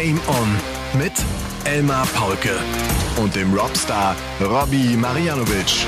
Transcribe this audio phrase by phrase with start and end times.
[0.00, 0.48] Game On
[0.96, 1.12] mit
[1.64, 2.56] Elmar Paulke
[3.20, 5.86] und dem Robstar Robbie Marianovic.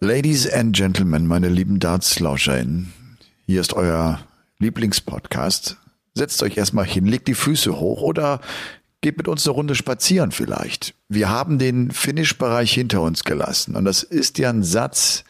[0.00, 2.92] Ladies and Gentlemen, meine lieben Darts-LauscherInnen,
[3.46, 4.18] hier ist euer
[4.58, 5.76] Lieblingspodcast.
[6.14, 8.40] Setzt euch erstmal hin, legt die Füße hoch oder
[9.02, 10.94] geht mit uns eine Runde spazieren vielleicht.
[11.08, 15.22] Wir haben den Finish-Bereich hinter uns gelassen und das ist ja ein Satz,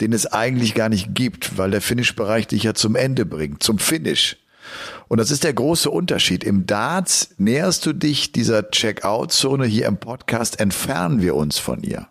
[0.00, 3.78] den es eigentlich gar nicht gibt, weil der Finish-Bereich dich ja zum Ende bringt, zum
[3.78, 4.36] Finish.
[5.08, 6.44] Und das ist der große Unterschied.
[6.44, 12.08] Im Darts näherst du dich dieser Check-out-Zone hier im Podcast, entfernen wir uns von ihr.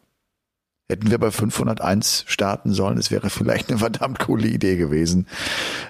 [0.88, 5.26] Hätten wir bei 501 starten sollen, es wäre vielleicht eine verdammt coole Idee gewesen.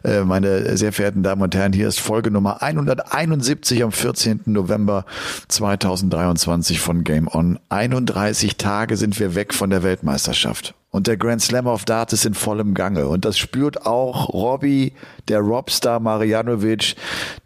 [0.06, 4.44] Äh, meine sehr verehrten Damen und Herren, hier ist Folge Nummer 171 am 14.
[4.46, 5.06] November
[5.50, 7.60] 2023 von Game On.
[7.68, 10.76] 31 Tage sind wir weg von der Weltmeisterschaft.
[10.92, 13.10] Und der Grand Slam of Darts ist in vollem Gange.
[13.10, 14.94] Und das spürt auch Robbie,
[15.28, 16.96] der Robstar Marianovic,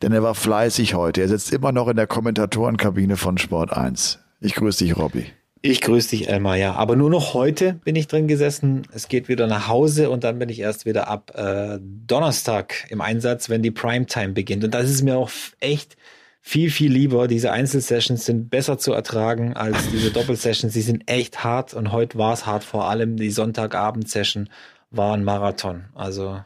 [0.04, 1.22] denn er war fleißig heute.
[1.22, 4.20] Er sitzt immer noch in der Kommentatorenkabine von Sport 1.
[4.40, 5.26] Ich grüße dich, Robbie.
[5.62, 6.74] Ich grüße dich, Elmar, ja.
[6.74, 8.88] Aber nur noch heute bin ich drin gesessen.
[8.94, 13.02] Es geht wieder nach Hause und dann bin ich erst wieder ab äh, Donnerstag im
[13.02, 14.64] Einsatz, wenn die Primetime beginnt.
[14.64, 15.98] Und das ist mir auch echt
[16.42, 17.28] viel, viel lieber.
[17.28, 20.74] Diese Einzelsessions sind besser zu ertragen als diese Doppelsessions.
[20.74, 22.64] Sie sind echt hart und heute war es hart.
[22.64, 24.50] Vor allem die Sonntagabend-Session
[24.92, 25.86] war ein Marathon.
[25.94, 26.42] Also,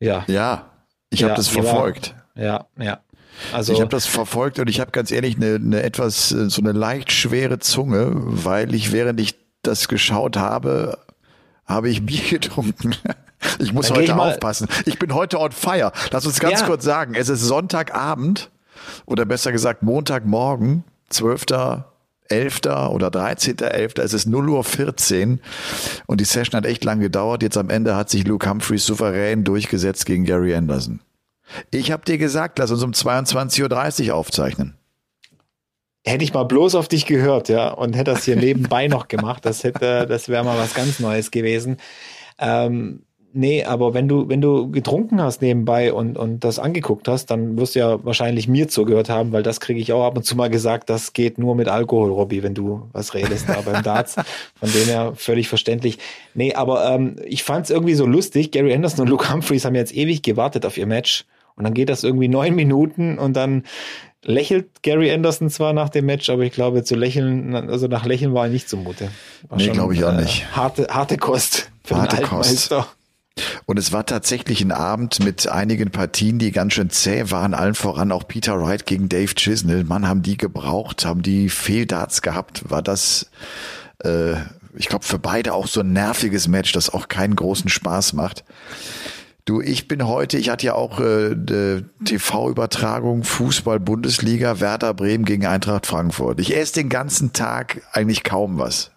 [0.00, 0.24] ja.
[0.26, 0.70] Ja,
[1.10, 2.14] ich habe das verfolgt.
[2.34, 3.00] War, ja, ja.
[3.52, 6.72] Also ich habe das verfolgt und ich habe ganz ehrlich eine, eine etwas so eine
[6.72, 10.98] leicht schwere Zunge, weil ich während ich das geschaut habe,
[11.66, 12.94] habe ich Bier getrunken.
[13.60, 14.66] Ich muss heute ich aufpassen.
[14.84, 15.92] Ich bin heute on fire.
[16.10, 16.66] Lass uns ganz ja.
[16.66, 18.50] kurz sagen, es ist Sonntagabend
[19.06, 21.46] oder besser gesagt Montagmorgen, 12.
[22.30, 22.56] 11.
[22.90, 24.02] oder 13.11.
[24.02, 25.40] Es ist 0 Uhr 14
[26.06, 27.42] und die Session hat echt lang gedauert.
[27.42, 31.00] Jetzt am Ende hat sich Luke Humphreys souverän durchgesetzt gegen Gary Anderson.
[31.70, 34.74] Ich habe dir gesagt, lass uns um 22.30 Uhr aufzeichnen.
[36.04, 39.44] Hätte ich mal bloß auf dich gehört, ja, und hätte das hier nebenbei noch gemacht,
[39.44, 41.76] das hätte, das wäre mal was ganz Neues gewesen.
[42.38, 47.26] Ähm, nee, aber wenn du, wenn du getrunken hast nebenbei und, und das angeguckt hast,
[47.26, 50.22] dann wirst du ja wahrscheinlich mir zugehört haben, weil das kriege ich auch ab und
[50.22, 53.82] zu mal gesagt, das geht nur mit Alkohol, Robby, wenn du was redest da beim
[53.82, 54.14] Darts.
[54.14, 55.98] Von dem her völlig verständlich.
[56.34, 58.52] Nee, aber ähm, ich fand es irgendwie so lustig.
[58.52, 61.26] Gary Anderson und Luke Humphreys haben jetzt ewig gewartet auf ihr Match.
[61.58, 63.64] Und dann geht das irgendwie neun Minuten und dann
[64.24, 68.32] lächelt Gary Anderson zwar nach dem Match, aber ich glaube, zu lächeln, also nach Lächeln
[68.32, 69.10] war er nicht zumute.
[69.48, 70.56] War nee, glaube ich auch äh, nicht.
[70.56, 72.74] Harte, harte Kost für harte den Kost.
[73.66, 77.74] Und es war tatsächlich ein Abend mit einigen Partien, die ganz schön zäh waren, allen
[77.74, 79.84] voran auch Peter Wright gegen Dave Chisnell.
[79.84, 82.68] Mann, haben die gebraucht, haben die Fehldarts gehabt.
[82.70, 83.30] War das,
[84.02, 84.34] äh,
[84.76, 88.44] ich glaube, für beide auch so ein nerviges Match, das auch keinen großen Spaß macht.
[89.48, 91.34] Du, ich bin heute, ich hatte ja auch äh,
[92.04, 96.38] TV-Übertragung Fußball-Bundesliga, Werder Bremen gegen Eintracht Frankfurt.
[96.38, 98.90] Ich esse den ganzen Tag eigentlich kaum was.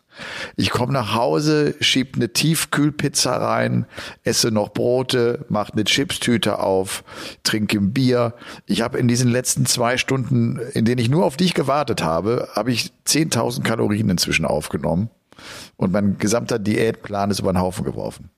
[0.57, 3.85] Ich komme nach Hause, schieb eine Tiefkühlpizza rein,
[4.25, 7.05] esse noch Brote, mache eine Chipstüte auf,
[7.43, 8.33] trinke ein Bier.
[8.65, 12.49] Ich habe in diesen letzten zwei Stunden, in denen ich nur auf dich gewartet habe,
[12.57, 15.11] habe ich 10.000 Kalorien inzwischen aufgenommen
[15.77, 18.31] und mein gesamter Diätplan ist über den Haufen geworfen.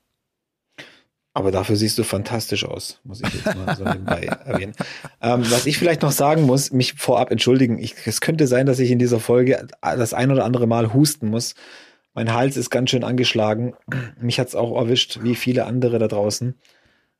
[1.36, 4.74] Aber dafür siehst du fantastisch aus, muss ich jetzt mal so nebenbei erwähnen.
[5.20, 7.80] Ähm, was ich vielleicht noch sagen muss, mich vorab entschuldigen.
[7.80, 11.30] Ich, es könnte sein, dass ich in dieser Folge das ein oder andere Mal husten
[11.30, 11.56] muss.
[12.14, 13.74] Mein Hals ist ganz schön angeschlagen.
[14.22, 16.54] Mich hat's auch erwischt, wie viele andere da draußen.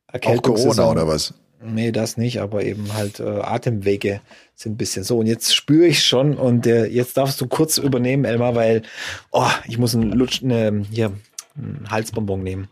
[0.08, 1.34] Auch Corona oder was?
[1.66, 4.22] Nee, das nicht, aber eben halt äh, Atemwege
[4.54, 5.18] sind ein bisschen so.
[5.18, 8.84] Und jetzt spüre ich schon und äh, jetzt darfst du kurz übernehmen, Elmar, weil
[9.32, 11.14] oh, ich muss einen Lutsch, ne, hier,
[11.56, 12.68] einen Halsbonbon nehmen.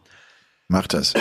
[0.72, 1.14] Mach das.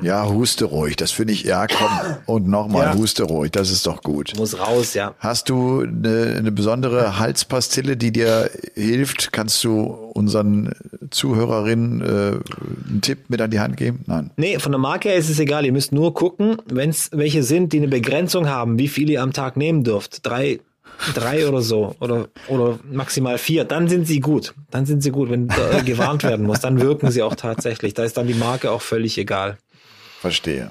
[0.00, 0.96] Ja, huste ruhig.
[0.96, 2.16] Das finde ich, ja, komm.
[2.24, 2.94] Und nochmal, ja.
[2.94, 3.52] huste ruhig.
[3.52, 4.32] Das ist doch gut.
[4.38, 5.14] Muss raus, ja.
[5.18, 9.32] Hast du eine, eine besondere Halspastille, die dir hilft?
[9.32, 10.72] Kannst du unseren
[11.10, 12.04] Zuhörerinnen äh,
[12.88, 14.02] einen Tipp mit an die Hand geben?
[14.06, 14.30] Nein.
[14.36, 15.66] Nee, von der Marke her ist es egal.
[15.66, 19.22] Ihr müsst nur gucken, wenn es welche sind, die eine Begrenzung haben, wie viel ihr
[19.22, 20.26] am Tag nehmen dürft.
[20.26, 20.60] Drei
[21.14, 24.54] drei oder so oder oder maximal vier, dann sind sie gut.
[24.70, 27.94] Dann sind sie gut, wenn äh, gewarnt werden muss, dann wirken sie auch tatsächlich.
[27.94, 29.58] Da ist dann die Marke auch völlig egal.
[30.20, 30.70] Verstehe.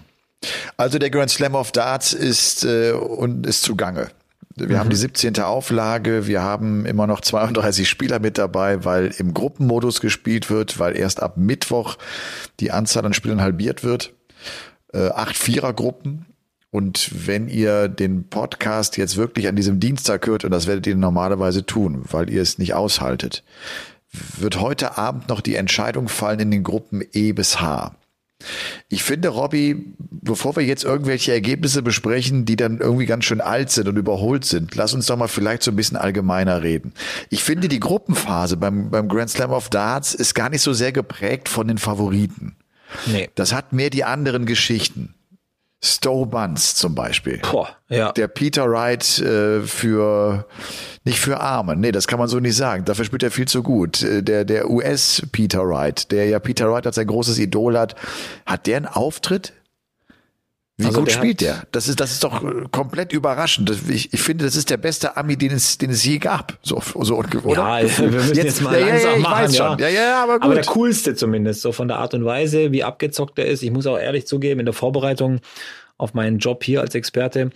[0.77, 4.09] Also der Grand Slam of Darts ist äh, und ist zugange.
[4.55, 4.79] Wir mhm.
[4.79, 5.39] haben die 17.
[5.39, 10.97] Auflage, wir haben immer noch 32 Spieler mit dabei, weil im Gruppenmodus gespielt wird, weil
[10.97, 11.97] erst ab Mittwoch
[12.59, 14.13] die Anzahl an Spielern halbiert wird.
[14.93, 16.25] Äh, acht Vierergruppen
[16.71, 20.95] und wenn ihr den Podcast jetzt wirklich an diesem Dienstag hört, und das werdet ihr
[20.95, 23.43] normalerweise tun, weil ihr es nicht aushaltet,
[24.37, 27.95] wird heute Abend noch die Entscheidung fallen in den Gruppen E bis H.
[28.89, 33.69] Ich finde, Robby, bevor wir jetzt irgendwelche Ergebnisse besprechen, die dann irgendwie ganz schön alt
[33.69, 36.93] sind und überholt sind, lass uns doch mal vielleicht so ein bisschen allgemeiner reden.
[37.29, 40.91] Ich finde, die Gruppenphase beim, beim Grand Slam of Darts ist gar nicht so sehr
[40.91, 42.55] geprägt von den Favoriten.
[43.05, 43.29] Nee.
[43.35, 45.13] Das hat mehr die anderen Geschichten.
[45.83, 47.39] Stowe Buns zum Beispiel.
[47.39, 48.11] Boah, ja.
[48.11, 50.45] Der Peter Wright äh, für
[51.03, 51.75] nicht für Arme.
[51.75, 52.85] Nee, das kann man so nicht sagen.
[52.85, 54.03] Dafür spielt er viel zu gut.
[54.03, 57.95] Äh, der der US Peter Wright, der ja Peter Wright als sein großes Idol hat,
[58.45, 59.53] hat der einen Auftritt
[60.81, 61.63] wie also gut spielt der?
[61.71, 63.71] Das ist, das ist doch äh, komplett überraschend.
[63.89, 66.57] Ich, ich finde, das ist der beste Ami, den es, den es je gab.
[66.61, 67.81] So, so oder?
[67.81, 69.53] Ja, wir müssen jetzt, jetzt mal ja, ja, ja, machen.
[69.53, 69.77] Ja.
[69.77, 70.43] ja, ja, aber gut.
[70.43, 73.63] Aber der coolste zumindest, so von der Art und Weise, wie abgezockt er ist.
[73.63, 75.39] Ich muss auch ehrlich zugeben, in der Vorbereitung
[75.97, 77.51] auf meinen Job hier als Experte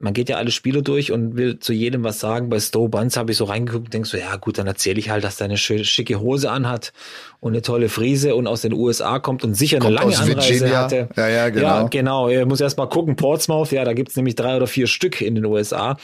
[0.00, 2.48] man geht ja alle Spiele durch und will zu jedem was sagen.
[2.48, 5.10] Bei Stowe Buns habe ich so reingeguckt und denk so, ja gut, dann erzähle ich
[5.10, 6.94] halt, dass der eine schicke Hose anhat
[7.38, 10.48] und eine tolle Frise und aus den USA kommt und sicher kommt eine lange Anreise
[10.48, 10.84] Virginia.
[10.84, 11.08] hatte.
[11.16, 11.66] Ja, ja, genau.
[11.66, 12.28] Ja, genau.
[12.28, 15.34] Er muss erst mal gucken, Portsmouth, ja, da gibt's nämlich drei oder vier Stück in
[15.34, 15.98] den USA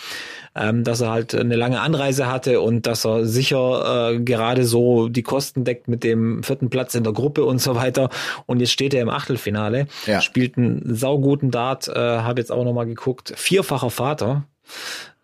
[0.57, 5.09] ähm, dass er halt eine lange Anreise hatte und dass er sicher äh, gerade so
[5.09, 8.09] die Kosten deckt mit dem vierten Platz in der Gruppe und so weiter.
[8.47, 10.21] Und jetzt steht er im Achtelfinale, ja.
[10.21, 14.45] spielt einen sauguten Dart, äh, habe jetzt auch nochmal geguckt, vierfacher Vater.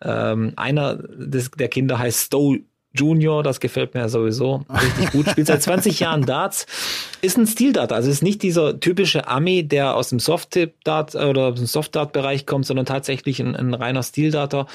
[0.01, 2.59] Ähm, einer des, der Kinder heißt Stowe
[2.95, 5.27] Junior, das gefällt mir sowieso richtig gut.
[5.29, 6.67] Spielt seit 20 Jahren Darts.
[7.21, 11.55] Ist ein Stil-Dart, also ist nicht dieser typische Ami, der aus dem Soft-Dart oder aus
[11.55, 14.67] dem Soft-Dart-Bereich kommt, sondern tatsächlich ein, ein reiner Stil-Darter.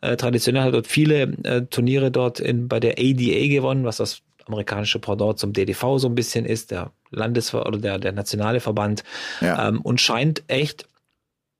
[0.00, 4.22] Äh, traditionell hat dort viele äh, Turniere dort in, bei der ADA gewonnen, was das
[4.46, 9.04] amerikanische Pendant zum DDV so ein bisschen ist, der Landesver oder der, der nationale Verband.
[9.40, 9.68] Ja.
[9.68, 10.86] Ähm, und scheint echt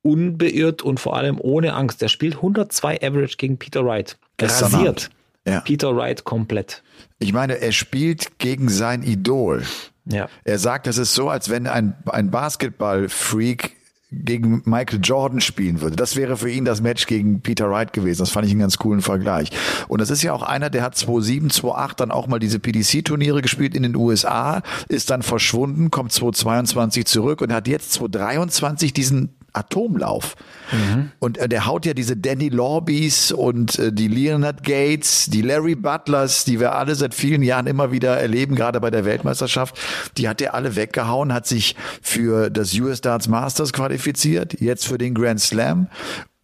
[0.02, 2.00] unbeirrt und vor allem ohne Angst.
[2.00, 4.16] Der spielt 102 Average gegen Peter Wright.
[4.40, 5.10] Rasiert.
[5.46, 5.60] Ja.
[5.60, 6.82] Peter Wright komplett.
[7.18, 9.62] Ich meine, er spielt gegen sein Idol.
[10.04, 10.28] Ja.
[10.44, 13.76] Er sagt, das ist so, als wenn ein, ein Basketball-Freak
[14.12, 15.96] gegen Michael Jordan spielen würde.
[15.96, 18.20] Das wäre für ihn das Match gegen Peter Wright gewesen.
[18.20, 19.50] Das fand ich einen ganz coolen Vergleich.
[19.88, 23.42] Und das ist ja auch einer, der hat 2007, 2008 dann auch mal diese PDC-Turniere
[23.42, 29.35] gespielt in den USA, ist dann verschwunden, kommt 2022 zurück und hat jetzt 2023 diesen
[29.56, 30.36] Atomlauf.
[30.72, 31.10] Mhm.
[31.18, 35.74] Und äh, der haut ja diese Danny Lorbys und äh, die Leonard Gates, die Larry
[35.74, 39.78] Butlers, die wir alle seit vielen Jahren immer wieder erleben, gerade bei der Weltmeisterschaft,
[40.16, 44.98] die hat er alle weggehauen, hat sich für das US Darts Masters qualifiziert, jetzt für
[44.98, 45.88] den Grand Slam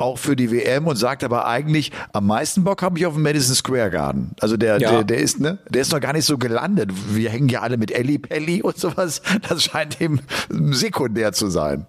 [0.03, 3.23] auch für die WM und sagt aber eigentlich, am meisten Bock habe ich auf den
[3.23, 4.33] Madison Square Garden.
[4.41, 4.91] Also der, ja.
[4.91, 6.91] der, der ist, ne, der ist noch gar nicht so gelandet.
[7.11, 9.23] Wir hängen ja alle mit Ellie Pelli und sowas.
[9.49, 10.21] Das scheint ihm
[10.51, 11.87] sekundär zu sein.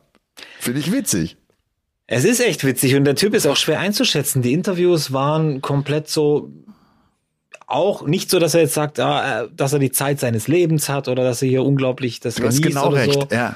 [0.60, 1.38] Finde ich witzig.
[2.08, 4.42] Es ist echt witzig und der Typ ist auch schwer einzuschätzen.
[4.42, 6.52] Die Interviews waren komplett so,
[7.66, 10.90] auch nicht so, dass er jetzt sagt, ah, äh, dass er die Zeit seines Lebens
[10.90, 13.14] hat oder dass er hier unglaublich das du hast genau recht.
[13.14, 13.28] so.
[13.32, 13.56] Ja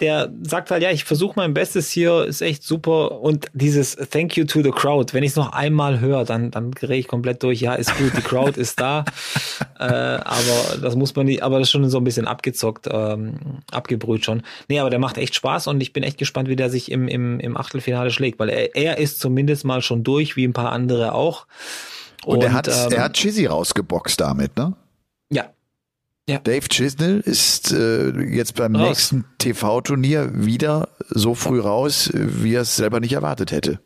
[0.00, 3.20] der sagt halt, ja, ich versuche mein Bestes hier, ist echt super.
[3.20, 6.70] Und dieses Thank you to the crowd, wenn ich es noch einmal höre, dann, dann
[6.70, 7.60] drehe ich komplett durch.
[7.60, 9.04] Ja, ist gut, die Crowd ist da.
[9.78, 13.34] äh, aber das muss man nicht, aber das ist schon so ein bisschen abgezockt, ähm,
[13.70, 14.42] abgebrüht schon.
[14.68, 17.06] Nee, aber der macht echt Spaß und ich bin echt gespannt, wie der sich im,
[17.06, 20.72] im, im Achtelfinale schlägt, weil er, er ist zumindest mal schon durch, wie ein paar
[20.72, 21.46] andere auch.
[22.24, 24.74] Und, und er hat, ähm, er hat Chizzy rausgeboxt damit, ne?
[26.30, 26.38] Ja.
[26.38, 28.88] Dave Chisnell ist äh, jetzt beim raus.
[28.88, 33.80] nächsten TV-Turnier wieder so früh raus, wie er es selber nicht erwartet hätte.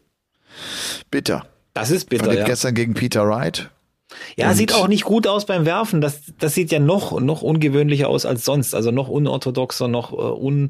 [1.11, 1.47] Bitter.
[1.73, 2.25] Das ist bitter.
[2.25, 2.47] Verliert ja.
[2.47, 3.71] gestern gegen Peter Wright.
[4.37, 6.01] Ja, Und sieht auch nicht gut aus beim Werfen.
[6.01, 8.75] Das, das sieht ja noch, noch ungewöhnlicher aus als sonst.
[8.75, 10.69] Also noch unorthodoxer, noch äh,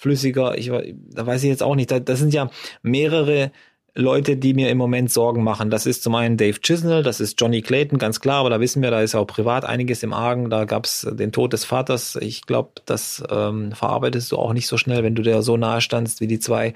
[0.00, 0.56] unflüssiger.
[0.58, 1.90] Ich, da weiß ich jetzt auch nicht.
[1.90, 2.50] Da, das sind ja
[2.82, 3.50] mehrere
[3.98, 5.70] Leute, die mir im Moment Sorgen machen.
[5.70, 8.80] Das ist zum einen Dave Chisnell, das ist Johnny Clayton, ganz klar, aber da wissen
[8.80, 10.50] wir, da ist auch privat einiges im Argen.
[10.50, 12.16] Da gab es den Tod des Vaters.
[12.20, 15.80] Ich glaube, das ähm, verarbeitest du auch nicht so schnell, wenn du der so nahe
[15.80, 16.74] standst wie die zwei.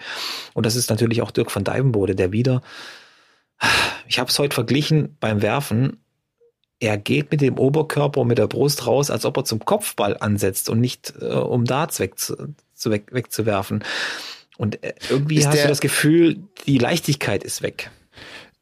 [0.52, 2.61] Und das ist natürlich auch Dirk van Dijvenbode, der wieder,
[4.09, 5.99] ich habe es heute verglichen beim Werfen,
[6.81, 10.17] er geht mit dem Oberkörper und mit der Brust raus, als ob er zum Kopfball
[10.19, 12.37] ansetzt und nicht äh, um Darts weg zu
[12.91, 13.85] weg, wegzuwerfen.
[14.62, 16.38] Und äh, irgendwie ist hast der, du das Gefühl,
[16.69, 17.90] die Leichtigkeit ist weg.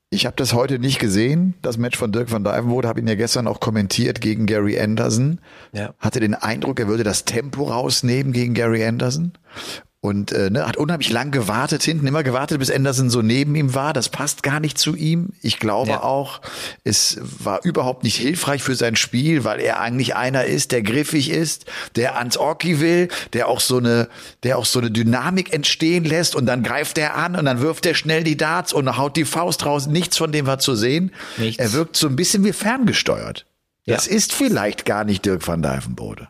[0.08, 3.16] Ich habe das heute nicht gesehen, das Match von Dirk van Dijvenbode, habe ihn ja
[3.16, 5.42] gestern auch kommentiert gegen Gary Anderson.
[5.74, 5.92] Ja.
[5.98, 9.32] Hatte den Eindruck, er würde das Tempo rausnehmen gegen Gary Anderson
[10.02, 13.74] und äh, ne, hat unheimlich lang gewartet hinten, immer gewartet, bis Anderson so neben ihm
[13.74, 13.92] war.
[13.92, 15.30] Das passt gar nicht zu ihm.
[15.42, 16.02] Ich glaube ja.
[16.02, 16.40] auch,
[16.84, 21.28] es war überhaupt nicht hilfreich für sein Spiel, weil er eigentlich einer ist, der griffig
[21.30, 21.66] ist,
[21.96, 24.08] der ans Orki will, der auch so eine,
[24.42, 27.84] der auch so eine Dynamik entstehen lässt und dann greift er an und dann wirft
[27.84, 29.86] er schnell die Darts und haut die Faust raus.
[29.86, 31.12] Nichts von dem war zu sehen.
[31.36, 31.58] Nichts.
[31.62, 33.44] Er wirkt so ein bisschen wie ferngesteuert.
[33.84, 34.12] Das Ja.
[34.12, 36.28] ist vielleicht gar nicht Dirk van Dijvenbode.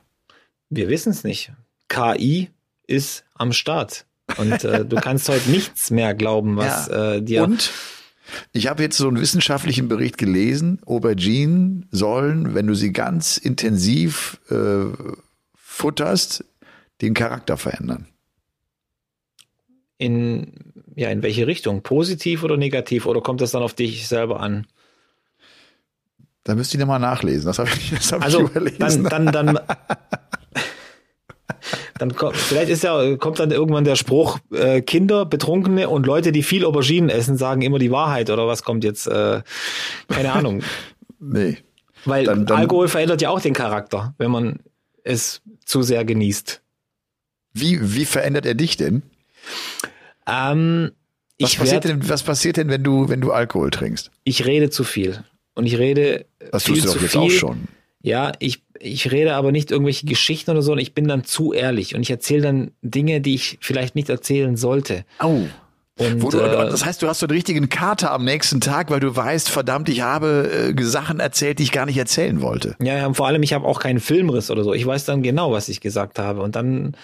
[0.70, 1.52] Wir wissen es nicht.
[1.88, 2.50] KI
[2.90, 4.04] ist am Start.
[4.36, 7.14] Und äh, du kannst heute nichts mehr glauben, was Ja.
[7.14, 7.42] äh, dir.
[7.44, 7.70] Und
[8.52, 14.38] ich habe jetzt so einen wissenschaftlichen Bericht gelesen, Auberginen sollen, wenn du sie ganz intensiv
[14.50, 14.84] äh,
[15.56, 16.44] futterst,
[17.00, 18.06] den Charakter verändern.
[19.98, 20.52] in,
[20.96, 21.82] ja, in welche Richtung?
[21.82, 23.06] Positiv oder negativ?
[23.06, 24.66] Oder kommt das dann auf dich selber an?
[26.44, 27.46] Da müsste ich nochmal nachlesen.
[27.46, 29.04] Das habe ich, das hab Also ich überlesen.
[29.04, 29.58] dann, dann, dann,
[32.00, 36.32] dann kommt, vielleicht ist ja, kommt dann irgendwann der Spruch, äh, Kinder, Betrunkene und Leute,
[36.32, 39.06] die viel Auberginen essen, sagen immer die Wahrheit oder was kommt jetzt?
[39.06, 39.42] Äh,
[40.08, 40.62] keine Ahnung.
[41.20, 41.58] nee.
[42.06, 44.60] Weil Dann- dann- Alkohol verändert ja auch den Charakter, wenn man
[45.04, 46.62] es zu sehr genießt.
[47.52, 49.02] Wie, wie verändert er dich denn?
[50.26, 50.92] Ähm,
[51.40, 54.10] Was passiert, werd, denn, was passiert denn, wenn du, wenn du Alkohol trinkst?
[54.24, 55.24] ich rede zu viel.
[55.54, 57.20] Und ich rede Das viel tust du doch jetzt viel.
[57.20, 57.68] auch schon.
[58.02, 61.52] Ja, ich, ich rede aber nicht irgendwelche Geschichten oder so, und ich bin dann zu
[61.52, 65.04] ehrlich und ich erzähle dann Dinge, die ich vielleicht nicht erzählen sollte.
[65.18, 65.42] Au.
[66.00, 69.00] Und, du, äh, das heißt, du hast so einen richtigen Kater am nächsten Tag, weil
[69.00, 72.74] du weißt, verdammt, ich habe äh, Sachen erzählt, die ich gar nicht erzählen wollte.
[72.80, 74.72] ja, ja, und vor allem, ich habe auch keinen Filmriss oder so.
[74.72, 76.40] Ich weiß dann genau, was ich gesagt habe.
[76.40, 76.96] Und dann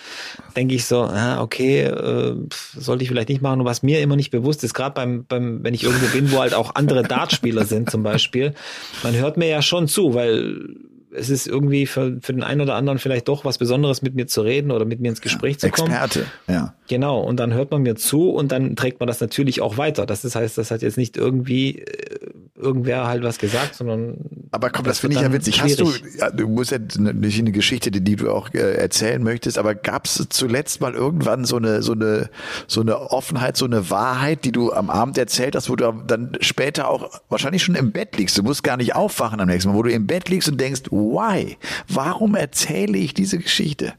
[0.57, 3.61] denke ich so, ah, okay, äh, sollte ich vielleicht nicht machen.
[3.61, 6.39] Und was mir immer nicht bewusst ist, gerade beim, beim, wenn ich irgendwo bin, wo
[6.39, 8.55] halt auch andere Dartspieler sind zum Beispiel,
[9.03, 10.75] man hört mir ja schon zu, weil
[11.13, 14.27] es ist irgendwie für, für den einen oder anderen vielleicht doch was Besonderes, mit mir
[14.27, 15.93] zu reden oder mit mir ins Gespräch zu kommen.
[15.93, 16.75] Experte, ja.
[16.89, 20.07] Genau, und dann hört man mir zu und dann trägt man das natürlich auch weiter.
[20.07, 24.17] Das heißt, das hat jetzt nicht irgendwie äh, irgendwer halt was gesagt, sondern.
[24.57, 25.61] Aber komm, das, finde ich ja witzig.
[25.61, 29.23] Hast du, ja, du musst ja nicht eine Geschichte, die, die du auch äh, erzählen
[29.23, 32.31] möchtest, aber gab es zuletzt mal irgendwann so eine, so eine,
[32.67, 36.39] so eine Offenheit, so eine Wahrheit, die du am Abend erzählt hast, wo du dann
[36.41, 38.39] später auch wahrscheinlich schon im Bett liegst.
[38.39, 40.85] Du musst gar nicht aufwachen am nächsten Mal, wo du im Bett liegst und denkst,
[40.91, 41.59] why?
[41.87, 43.93] Warum erzähle ich diese Geschichte?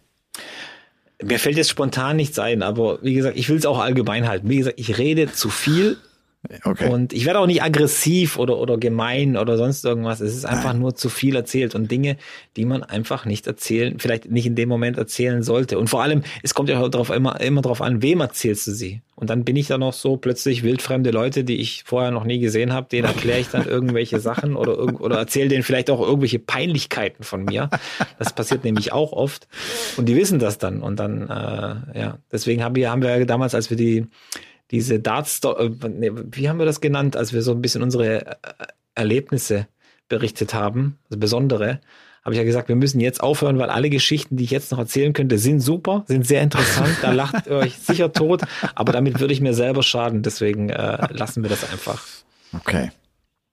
[1.24, 4.50] Mir fällt jetzt spontan nichts ein, aber wie gesagt, ich will es auch allgemein halten.
[4.50, 5.98] Wie gesagt, ich rede zu viel
[6.64, 6.90] Okay.
[6.90, 10.22] und ich werde auch nicht aggressiv oder, oder gemein oder sonst irgendwas.
[10.22, 12.16] Es ist einfach nur zu viel erzählt und Dinge,
[12.56, 15.78] die man einfach nicht erzählen, vielleicht nicht in dem Moment erzählen sollte.
[15.78, 19.02] Und vor allem, es kommt ja darauf immer, immer darauf an, wem erzählst du sie.
[19.16, 22.40] Und dann bin ich dann noch so plötzlich wildfremde Leute, die ich vorher noch nie
[22.40, 26.40] gesehen habe, denen erkläre ich dann irgendwelche Sachen oder, oder erzähle denen vielleicht auch irgendwelche
[26.40, 27.70] Peinlichkeiten von mir.
[28.20, 29.48] Das passiert nämlich auch oft.
[29.98, 30.82] Und die wissen das dann.
[30.82, 34.06] Und dann, äh, ja, deswegen haben wir, haben wir damals, als wir die,
[34.72, 35.70] diese Darts, äh,
[36.32, 38.36] wie haben wir das genannt, als wir so ein bisschen unsere äh,
[38.96, 39.68] Erlebnisse
[40.10, 41.80] berichtet haben, also besondere,
[42.24, 44.80] habe ich ja gesagt, wir müssen jetzt aufhören, weil alle Geschichten, die ich jetzt noch
[44.80, 48.42] erzählen könnte, sind super, sind sehr interessant, da lacht ihr euch sicher tot,
[48.76, 52.04] aber damit würde ich mir selber schaden, deswegen äh, lassen wir das einfach.
[52.54, 52.92] Okay.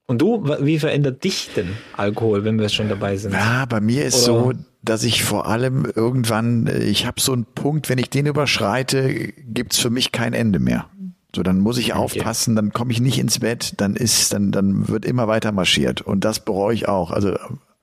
[0.06, 3.32] Und du, wie verändert dich denn Alkohol, wenn wir schon dabei sind?
[3.32, 4.52] Ja, bei mir ist Oder- so,
[4.82, 9.32] dass ich vor allem irgendwann, äh, ich habe so einen Punkt, wenn ich den überschreite,
[9.46, 10.90] gibt's für mich kein Ende mehr.
[11.34, 14.88] So, dann muss ich aufpassen, dann komme ich nicht ins Bett, dann ist, dann, dann
[14.88, 16.00] wird immer weiter marschiert.
[16.00, 17.10] Und das bereue ich auch.
[17.10, 17.36] Also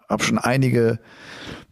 [0.10, 1.00] habe schon einige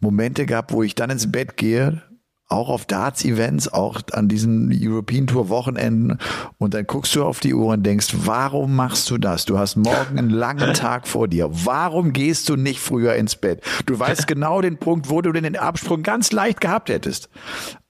[0.00, 2.02] Momente gehabt, wo ich dann ins Bett gehe,
[2.50, 6.18] auch auf Darts-Events, auch an diesen European Tour Wochenenden.
[6.58, 9.44] Und dann guckst du auf die Uhr und denkst, warum machst du das?
[9.44, 11.48] Du hast morgen einen langen Tag vor dir.
[11.50, 13.62] Warum gehst du nicht früher ins Bett?
[13.86, 17.30] Du weißt genau den Punkt, wo du den Absprung ganz leicht gehabt hättest.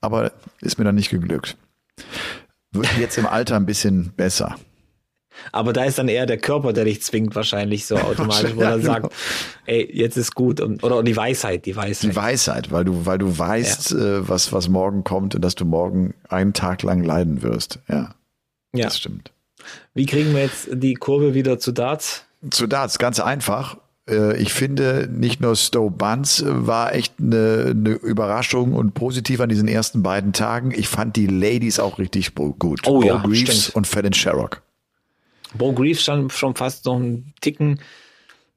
[0.02, 1.56] Aber ist mir dann nicht geglückt.
[2.72, 4.56] Wird jetzt im Alter ein bisschen besser.
[5.52, 8.70] Aber da ist dann eher der Körper, der dich zwingt, wahrscheinlich so automatisch, wo er
[8.70, 8.92] Ja, genau.
[8.92, 9.12] sagt,
[9.66, 10.60] ey, jetzt ist gut.
[10.60, 12.10] Und, oder die Weisheit, die Weisheit.
[12.10, 15.64] Die Weisheit, weil du, weil du weißt, äh, was, was morgen kommt und dass du
[15.64, 17.78] morgen einen Tag lang leiden wirst.
[17.88, 18.14] Ja,
[18.74, 18.84] ja.
[18.84, 19.32] das stimmt.
[19.94, 22.24] Wie kriegen wir jetzt die Kurve wieder zu Darts?
[22.50, 23.76] Zu Darts, ganz einfach.
[24.08, 29.40] Äh, Ich finde, nicht nur Stowe Buns äh, war echt eine, eine Überraschung und positiv
[29.40, 30.72] an diesen ersten beiden Tagen.
[30.72, 32.86] Ich fand die Ladies auch richtig gut.
[32.86, 33.76] Oh ja, Bo Greaves stimmt.
[33.76, 34.62] und Fallon Sherrock.
[35.54, 37.80] Bo Greaves stand schon fast noch einen Ticken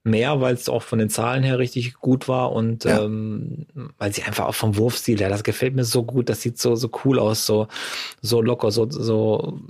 [0.03, 3.03] mehr, weil es auch von den Zahlen her richtig gut war und Ja.
[3.03, 3.65] ähm,
[3.97, 6.75] weil sie einfach auch vom Wurfstil her, das gefällt mir so gut, das sieht so
[6.75, 7.67] so cool aus, so
[8.21, 9.61] so locker, so so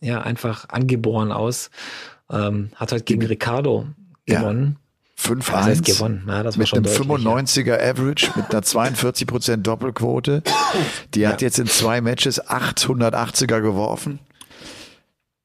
[0.00, 1.70] ja einfach angeboren aus.
[2.30, 3.86] Ähm, hat heute gegen Ricardo
[4.28, 4.54] Ja.
[5.22, 5.42] Gewonnen.
[5.42, 5.50] 5-1.
[5.52, 6.24] Das heißt gewonnen.
[6.28, 6.84] Ja, das war mit schon einem
[7.36, 10.42] deutlich, 95er Average, mit einer 42% Doppelquote.
[11.14, 11.46] Die hat Ja.
[11.46, 14.18] jetzt in zwei Matches 880er geworfen.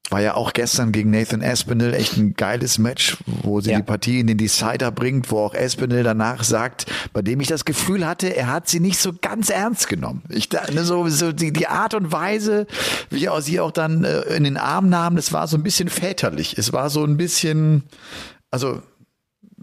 [0.08, 3.78] War ja auch gestern gegen Nathan Aspinall echt ein geiles Match, wo sie Ja.
[3.78, 7.64] die Partie in den Decider bringt, wo auch Aspinall danach sagt, bei dem ich das
[7.64, 10.22] Gefühl hatte, er hat sie nicht so ganz ernst genommen.
[10.28, 12.68] Ich ne, so, so die, die Art und Weise,
[13.10, 15.88] wie er sie auch dann äh, in den Arm nahm, das war so ein bisschen
[15.88, 16.56] väterlich.
[16.56, 17.82] Es war so ein bisschen,
[18.52, 18.82] also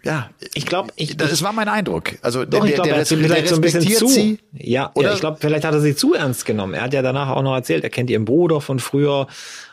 [0.06, 2.16] ja, Ich glaube, ich, das war mein Eindruck.
[2.22, 4.00] Also Doch, der, ich glaube, der, er hat sie der vielleicht so ein bisschen respektiert
[4.00, 4.08] zu.
[4.08, 4.40] sie.
[4.52, 5.10] Ja, Oder?
[5.10, 6.74] ja, ich glaube, vielleicht hat er sie zu ernst genommen.
[6.74, 9.28] Er hat ja danach auch noch erzählt, er kennt ihren Bruder von früher,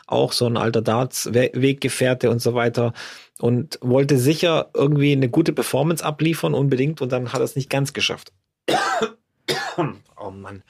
[0.07, 2.93] auch so ein alter Darts-Weggefährte und so weiter.
[3.39, 7.69] Und wollte sicher irgendwie eine gute Performance abliefern, unbedingt, und dann hat er es nicht
[7.69, 8.31] ganz geschafft.
[9.77, 10.63] oh Mann.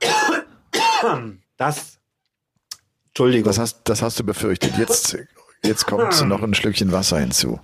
[1.56, 1.98] Das.
[3.08, 3.44] Entschuldigung.
[3.44, 4.76] Das hast, das hast du befürchtet.
[4.78, 5.16] Jetzt,
[5.62, 7.60] jetzt kommt noch ein Schlückchen Wasser hinzu.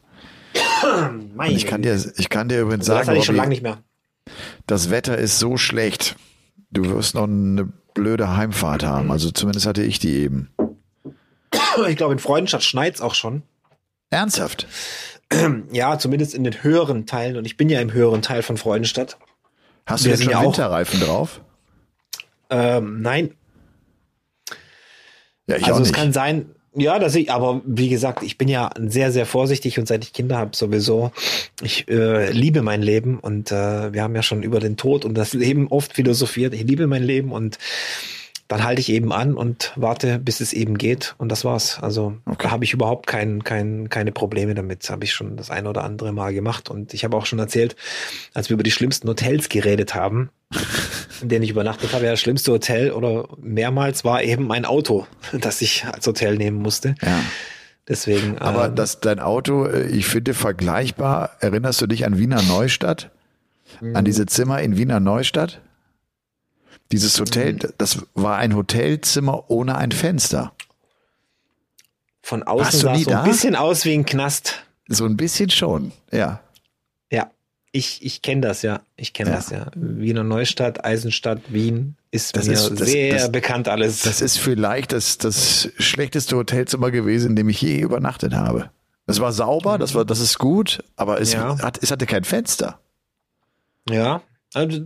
[1.49, 3.79] Ich kann dir, ich kann dir übrigens das sagen, nicht mehr.
[4.67, 6.17] das Wetter ist so schlecht.
[6.71, 9.11] Du wirst noch eine blöde Heimfahrt haben.
[9.11, 10.51] Also zumindest hatte ich die eben.
[11.89, 13.43] Ich glaube, in Freudenstadt schneit's auch schon.
[14.11, 14.67] Ernsthaft?
[15.71, 17.37] Ja, zumindest in den höheren Teilen.
[17.37, 19.17] Und ich bin ja im höheren Teil von Freudenstadt.
[19.87, 21.41] Hast Wir du jetzt schon ja auch- Winterreifen drauf?
[22.51, 23.35] Ähm, nein,
[25.47, 25.95] Ja, ich also auch es nicht.
[25.97, 29.89] kann sein, ja, dass ich, aber wie gesagt, ich bin ja sehr, sehr vorsichtig und
[29.89, 31.11] seit ich Kinder habe sowieso,
[31.63, 35.15] ich äh, liebe mein Leben und äh, wir haben ja schon über den Tod und
[35.15, 36.55] das Leben oft philosophiert.
[36.55, 37.59] Ich liebe mein Leben und
[38.51, 41.79] dann halte ich eben an und warte, bis es eben geht und das war's.
[41.81, 42.37] Also Okay.
[42.43, 44.91] da habe ich überhaupt kein, kein, keine Probleme damit.
[44.91, 47.77] Habe ich schon das ein oder andere Mal gemacht und ich habe auch schon erzählt,
[48.35, 50.31] als wir über die schlimmsten Hotels geredet haben,
[51.23, 55.07] in denen ich übernachtet habe, ja, das schlimmste Hotel oder mehrmals war eben mein Auto,
[55.41, 56.97] das ich als Hotel nehmen musste.
[57.03, 57.21] Ja.
[57.89, 58.39] Deswegen.
[58.39, 61.37] Aber ähm, das, dein Auto, äh, ich finde vergleichbar.
[61.39, 63.11] Erinnerst du dich an Wiener Neustadt?
[63.95, 65.61] An diese Zimmer in Wiener Neustadt?
[66.93, 67.19] Dieses.
[67.21, 70.53] Hotel, das war ein Hotelzimmer ohne ein Fenster.
[72.23, 74.65] von außen sah es so ein bisschen aus wie ein Knast.
[74.89, 76.41] So ein bisschen schon, ja.
[77.11, 77.31] Ja,
[77.73, 78.81] ich, ich kenne das ja.
[78.97, 79.37] Ich kenne Ja.
[79.37, 79.67] das ja.
[79.75, 84.03] Wiener Neustadt, Eisenstadt, Wien ist Das mir ist- das- sehr das- bekannt alles.
[84.03, 88.71] Das ist vielleicht das, das schlechteste Hotelzimmer gewesen, in dem ich je übernachtet habe.
[89.07, 91.59] Das war sauber, das war, das ist gut, aber es, Ja.
[91.63, 92.81] hat, es hatte kein Fenster.
[93.89, 94.23] Ja.
[94.55, 94.81] Also,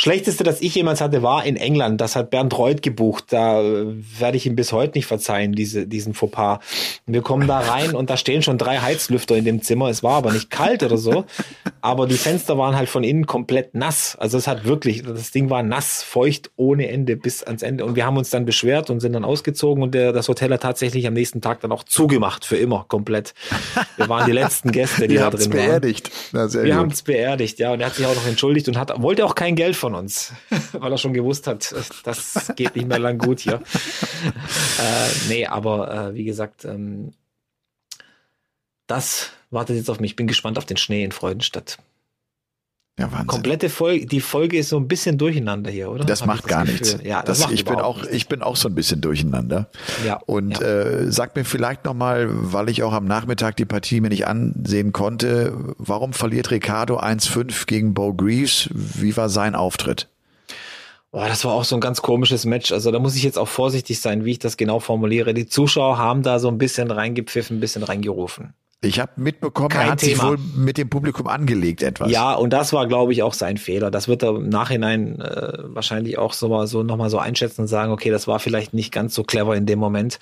[0.00, 2.00] Schlechteste, das ich jemals hatte, war in England.
[2.00, 3.24] Das hat Bernd Reuth gebucht.
[3.30, 6.60] Da äh, werde ich ihm bis heute nicht verzeihen, diese, diesen Fauxpas.
[7.06, 9.88] Wir kommen da rein und da stehen schon drei Heizlüfter in dem Zimmer.
[9.88, 11.24] Es war aber nicht kalt oder so.
[11.80, 14.14] Aber die Fenster waren halt von innen komplett nass.
[14.20, 17.84] Also es hat wirklich, das Ding war nass, feucht ohne Ende bis ans Ende.
[17.84, 20.62] Und wir haben uns dann beschwert und sind dann ausgezogen und der, das Hotel hat
[20.62, 23.34] tatsächlich am nächsten Tag dann auch zugemacht, für immer, komplett.
[23.96, 25.50] Wir waren die letzten Gäste, die da drin waren.
[25.50, 26.10] beerdigt.
[26.30, 27.72] Na, sehr Wir haben es beerdigt, ja.
[27.72, 30.32] Und er hat sich auch noch entschuldigt und hat, wollte auch kein Geld von uns,
[30.72, 31.74] weil er schon gewusst hat,
[32.04, 33.54] das geht nicht mehr lang gut hier.
[34.78, 37.12] äh, nee, aber äh, wie gesagt, ähm,
[38.86, 40.12] das wartet jetzt auf mich.
[40.12, 41.78] Ich bin gespannt auf den Schnee in Freudenstadt.
[42.98, 43.26] Ja, Wahnsinn.
[43.28, 46.04] Komplette Folge, die Folge ist so ein bisschen durcheinander hier, oder?
[46.04, 46.80] Das Hab macht gar Gefühl.
[46.80, 46.98] nichts.
[47.04, 48.12] Ja, das, das, ich bin auch, nichts.
[48.12, 49.70] ich bin auch so ein bisschen durcheinander.
[50.04, 50.66] Ja, Und ja.
[50.66, 54.92] äh, sag mir vielleicht nochmal, weil ich auch am Nachmittag die Partie mir nicht ansehen
[54.92, 58.68] konnte, warum verliert Ricardo 1-5 gegen Bo Greaves?
[58.74, 60.08] Wie war sein Auftritt?
[61.10, 62.72] Boah, das war auch so ein ganz komisches Match.
[62.72, 65.32] Also da muss ich jetzt auch vorsichtig sein, wie ich das genau formuliere.
[65.32, 68.52] Die Zuschauer haben da so ein bisschen reingepfiffen, ein bisschen reingerufen.
[68.80, 70.28] Ich habe mitbekommen, Kein er hat sich Thema.
[70.28, 72.12] wohl mit dem Publikum angelegt etwas.
[72.12, 73.90] Ja, und das war, glaube ich, auch sein Fehler.
[73.90, 77.66] Das wird er im Nachhinein äh, wahrscheinlich auch so, mal so nochmal so einschätzen und
[77.66, 80.20] sagen, okay, das war vielleicht nicht ganz so clever in dem Moment.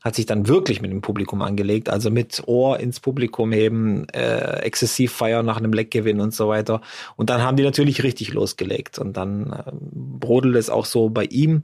[0.00, 4.62] Hat sich dann wirklich mit dem Publikum angelegt, also mit Ohr ins Publikum heben, äh,
[4.62, 6.80] exzessiv feiern nach einem Leckgewinn und so weiter.
[7.14, 8.98] Und dann haben die natürlich richtig losgelegt.
[8.98, 11.62] Und dann äh, brodelt es auch so bei ihm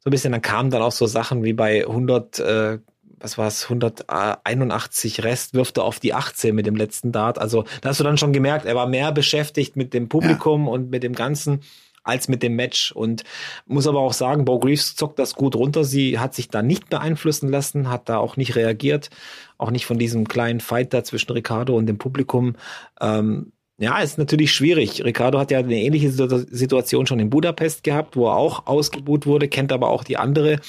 [0.00, 0.32] so ein bisschen.
[0.32, 2.78] Dann kamen dann auch so Sachen wie bei 100, äh,
[3.20, 7.38] was war es, 181 Rest wirft er auf die 18 mit dem letzten Dart.
[7.38, 10.90] Also da hast du dann schon gemerkt, er war mehr beschäftigt mit dem Publikum und
[10.90, 11.60] mit dem Ganzen
[12.02, 12.92] als mit dem Match.
[12.92, 13.24] Und
[13.66, 15.84] muss aber auch sagen, Bo Greaves zockt das gut runter.
[15.84, 19.10] Sie hat sich da nicht beeinflussen lassen, hat da auch nicht reagiert,
[19.58, 22.56] auch nicht von diesem kleinen Fight da zwischen Ricardo und dem Publikum.
[23.00, 25.04] Ähm, ja, ist natürlich schwierig.
[25.04, 29.26] Ricardo hat ja eine ähnliche Situ- Situation schon in Budapest gehabt, wo er auch ausgebuht
[29.26, 30.60] wurde, kennt aber auch die andere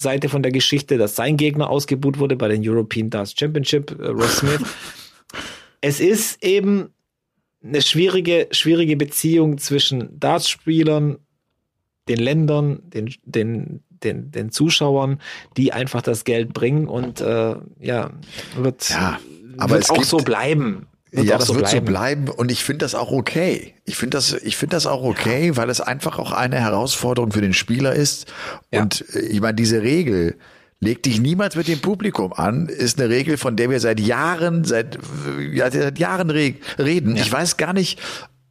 [0.00, 4.06] Seite von der Geschichte, dass sein Gegner ausgebuht wurde bei den European Darts Championship, äh,
[4.08, 4.60] Ross Smith.
[5.82, 6.88] es ist eben
[7.62, 11.18] eine schwierige, schwierige Beziehung zwischen Dartspielern,
[12.08, 15.20] den Ländern, den, den, den, den Zuschauern,
[15.58, 18.10] die einfach das Geld bringen und äh, ja,
[18.56, 19.20] wird, Ja,
[19.58, 20.86] aber wird es auch gibt- so bleiben.
[21.12, 21.86] Wird ja, das so wird bleiben.
[21.86, 23.74] so bleiben und ich finde das auch okay.
[23.84, 27.40] Ich finde das, ich finde das auch okay, weil es einfach auch eine Herausforderung für
[27.40, 28.32] den Spieler ist.
[28.72, 28.82] Ja.
[28.82, 30.36] Und äh, ich meine, diese Regel,
[30.78, 34.64] leg dich niemals mit dem Publikum an, ist eine Regel, von der wir seit Jahren,
[34.64, 34.98] seit,
[35.52, 37.16] ja, seit Jahren re reden.
[37.16, 38.00] Ich weiß gar nicht,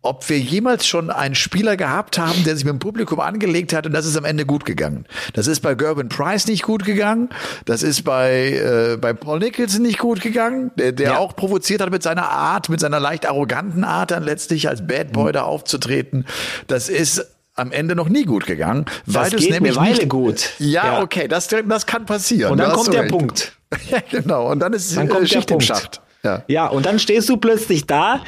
[0.01, 3.85] ob wir jemals schon einen Spieler gehabt haben, der sich mit dem Publikum angelegt hat
[3.85, 5.05] und das ist am Ende gut gegangen.
[5.33, 7.29] Das ist bei Gerben Price nicht gut gegangen.
[7.65, 8.53] Das ist bei,
[8.93, 11.17] äh, bei Paul Nicholson nicht gut gegangen, der, der ja.
[11.17, 15.12] auch provoziert hat mit seiner Art, mit seiner leicht arroganten Art dann letztlich als Bad
[15.12, 15.33] Boy mhm.
[15.33, 16.25] da aufzutreten.
[16.67, 20.09] Das ist am Ende noch nie gut gegangen, weil das geht nämlich eine Weile nicht,
[20.09, 20.51] gut.
[20.59, 22.53] Ja, ja, okay, das, das kann passieren.
[22.53, 23.12] Und dann kommt der recht.
[23.12, 23.57] Punkt.
[23.89, 24.49] ja, genau.
[24.49, 26.01] Und dann ist dann kommt äh, Schicht im Schacht.
[26.23, 26.43] Ja.
[26.47, 28.21] ja, und dann stehst du plötzlich da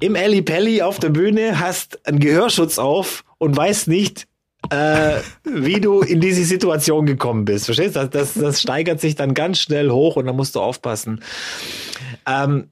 [0.00, 4.26] im Elli Pelli auf der Bühne, hast einen Gehörschutz auf und weißt nicht,
[4.70, 7.66] äh, wie du in diese Situation gekommen bist.
[7.66, 8.00] Verstehst du?
[8.00, 11.22] Das, das, das steigert sich dann ganz schnell hoch und dann musst du aufpassen.
[12.26, 12.70] Ähm,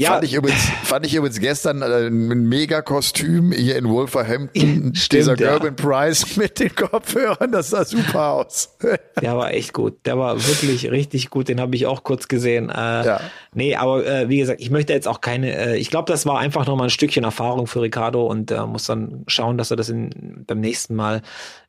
[0.00, 0.12] ja.
[0.12, 4.94] Fand ich übrigens, fand ich übrigens gestern äh, ein Mega-Kostüm hier in Wolverhampton.
[4.94, 5.70] Stimmt, dieser Gerben ja.
[5.72, 8.78] Price mit den Kopfhörern, das sah super aus.
[9.20, 9.98] Der war echt gut.
[10.06, 11.48] Der war wirklich richtig gut.
[11.48, 12.70] Den habe ich auch kurz gesehen.
[12.70, 13.20] Äh, ja.
[13.52, 16.38] Nee, aber äh, wie gesagt, ich möchte jetzt auch keine, äh, ich glaube, das war
[16.38, 19.90] einfach nochmal ein Stückchen Erfahrung für Ricardo und äh, muss dann schauen, dass er das
[19.90, 21.20] in, beim nächsten Mal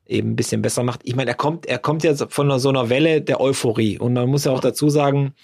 [0.06, 1.00] eben ein bisschen besser macht.
[1.04, 4.30] Ich meine, er kommt, er kommt jetzt von so einer Welle der Euphorie und man
[4.30, 5.34] muss ja auch dazu sagen,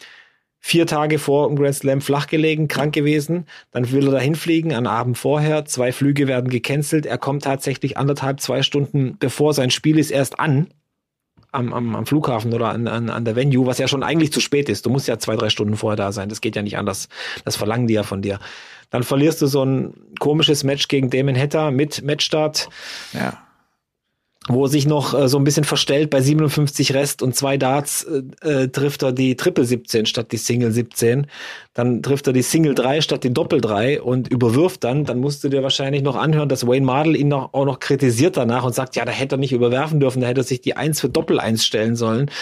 [0.60, 3.46] vier Tage vor dem Grand Slam flach gelegen, krank gewesen.
[3.70, 5.64] Dann will er dahin fliegen, am Abend vorher.
[5.64, 7.06] Zwei Flüge werden gecancelt.
[7.06, 10.68] Er kommt tatsächlich anderthalb, zwei Stunden bevor sein Spiel ist erst an.
[11.50, 14.40] Am, am, am Flughafen oder an, an, an der Venue, was ja schon eigentlich zu
[14.40, 14.84] spät ist.
[14.84, 16.28] Du musst ja zwei, drei Stunden vorher da sein.
[16.28, 17.08] Das geht ja nicht anders.
[17.46, 18.38] Das verlangen die ja von dir.
[18.90, 22.68] Dann verlierst du so ein komisches Match gegen Damon Hatter mit Matchstart.
[23.14, 23.47] Ja
[24.48, 28.04] wo er sich noch äh, so ein bisschen verstellt bei 57 Rest und zwei Darts
[28.04, 31.26] äh, äh, trifft er die Triple 17 statt die Single 17.
[31.78, 35.04] Dann trifft er die Single 3 statt die Doppel 3 und überwirft dann.
[35.04, 38.36] Dann musst du dir wahrscheinlich noch anhören, dass Wayne Mardell ihn noch, auch noch kritisiert
[38.36, 40.76] danach und sagt, ja, da hätte er nicht überwerfen dürfen, da hätte er sich die
[40.76, 42.32] 1 für Doppel 1 stellen sollen.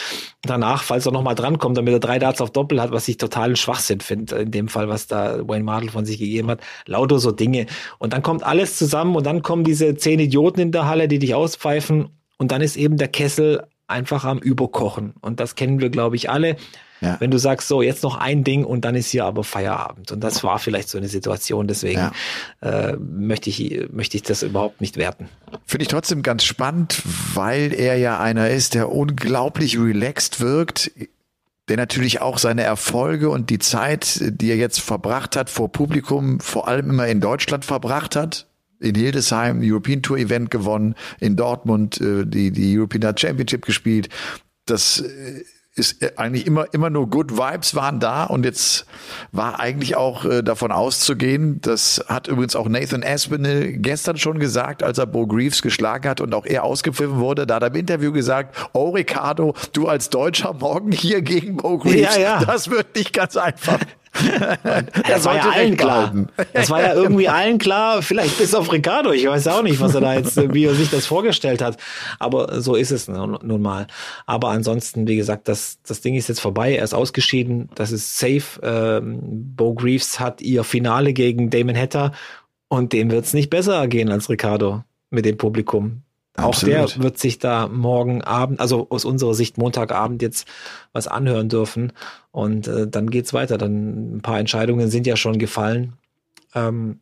[0.40, 3.56] Danach, falls er nochmal drankommt, damit er drei Darts auf Doppel hat, was ich totalen
[3.56, 6.60] Schwachsinn finde, in dem Fall, was da Wayne Mardell von sich gegeben hat.
[6.86, 7.66] Lauter so Dinge.
[7.98, 11.18] Und dann kommt alles zusammen und dann kommen diese zehn Idioten in der Halle, die
[11.18, 15.14] dich auspfeifen und dann ist eben der Kessel einfach am Überkochen.
[15.20, 16.56] Und das kennen wir, glaube ich, alle.
[17.00, 17.16] Ja.
[17.20, 20.12] Wenn du sagst, so, jetzt noch ein Ding und dann ist hier aber Feierabend.
[20.12, 22.12] Und das war vielleicht so eine Situation, deswegen ja.
[22.62, 25.28] äh, möchte, ich, möchte ich das überhaupt nicht werten.
[25.66, 27.02] Finde ich trotzdem ganz spannend,
[27.34, 30.90] weil er ja einer ist, der unglaublich relaxed wirkt,
[31.68, 36.40] der natürlich auch seine Erfolge und die Zeit, die er jetzt verbracht hat vor Publikum,
[36.40, 38.46] vor allem immer in Deutschland verbracht hat,
[38.80, 44.08] in Hildesheim European Tour Event gewonnen, in Dortmund äh, die, die European Championship gespielt.
[44.66, 45.44] Das äh,
[45.76, 48.86] ist eigentlich immer, immer nur Good Vibes waren da und jetzt
[49.30, 54.82] war eigentlich auch äh, davon auszugehen, das hat übrigens auch Nathan Aspinall gestern schon gesagt,
[54.82, 57.74] als er Bo Greaves geschlagen hat und auch er ausgepfiffen wurde, da hat er im
[57.74, 62.44] Interview gesagt, oh Ricardo, du als Deutscher morgen hier gegen Bo Greaves, ja, ja.
[62.44, 63.78] das wird nicht ganz einfach.
[65.08, 66.12] das war ja allen klar.
[66.52, 69.12] Das war ja irgendwie allen klar, vielleicht bis auf Ricardo.
[69.12, 71.76] Ich weiß auch nicht, was er da jetzt, wie er sich das vorgestellt hat.
[72.18, 73.86] Aber so ist es nun mal.
[74.26, 76.76] Aber ansonsten, wie gesagt, das, das Ding ist jetzt vorbei.
[76.76, 77.68] Er ist ausgeschieden.
[77.74, 78.60] Das ist safe.
[78.62, 79.20] Ähm,
[79.56, 82.12] Bo Greaves hat ihr Finale gegen Damon Hatter
[82.68, 86.02] und dem wird's nicht besser gehen als Ricardo mit dem Publikum.
[86.36, 86.76] Absolut.
[86.76, 90.46] Auch der wird sich da morgen Abend, also aus unserer Sicht Montagabend jetzt
[90.92, 91.92] was anhören dürfen.
[92.36, 93.56] Und äh, dann geht's weiter.
[93.56, 95.94] Dann ein paar Entscheidungen sind ja schon gefallen.
[96.54, 97.00] Ähm,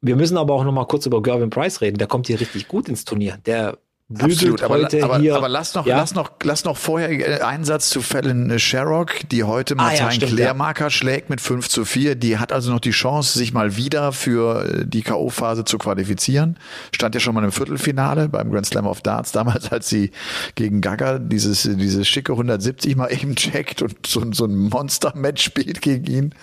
[0.00, 1.98] wir müssen aber auch noch mal kurz über Gervin Price reden.
[1.98, 3.38] Der kommt hier richtig gut ins Turnier.
[3.46, 3.78] Der
[4.20, 5.96] Absolut, aber, aber, hier, aber lass noch, ja?
[5.96, 10.26] lass noch, lass noch vorher einen Satz zu Fallon Sherrock, die heute Martin ah, ja,
[10.28, 10.90] Klärmarker ja.
[10.90, 12.14] schlägt mit 5 zu 4.
[12.14, 16.56] Die hat also noch die Chance, sich mal wieder für äh, die K.O.-Phase zu qualifizieren.
[16.94, 20.12] Stand ja schon mal im Viertelfinale beim Grand Slam of Darts, damals, als sie
[20.54, 25.82] gegen Gaga dieses, dieses schicke 170 mal eben checkt und so, so ein Monster-Match spielt
[25.82, 26.34] gegen ihn.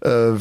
[0.00, 0.32] Äh,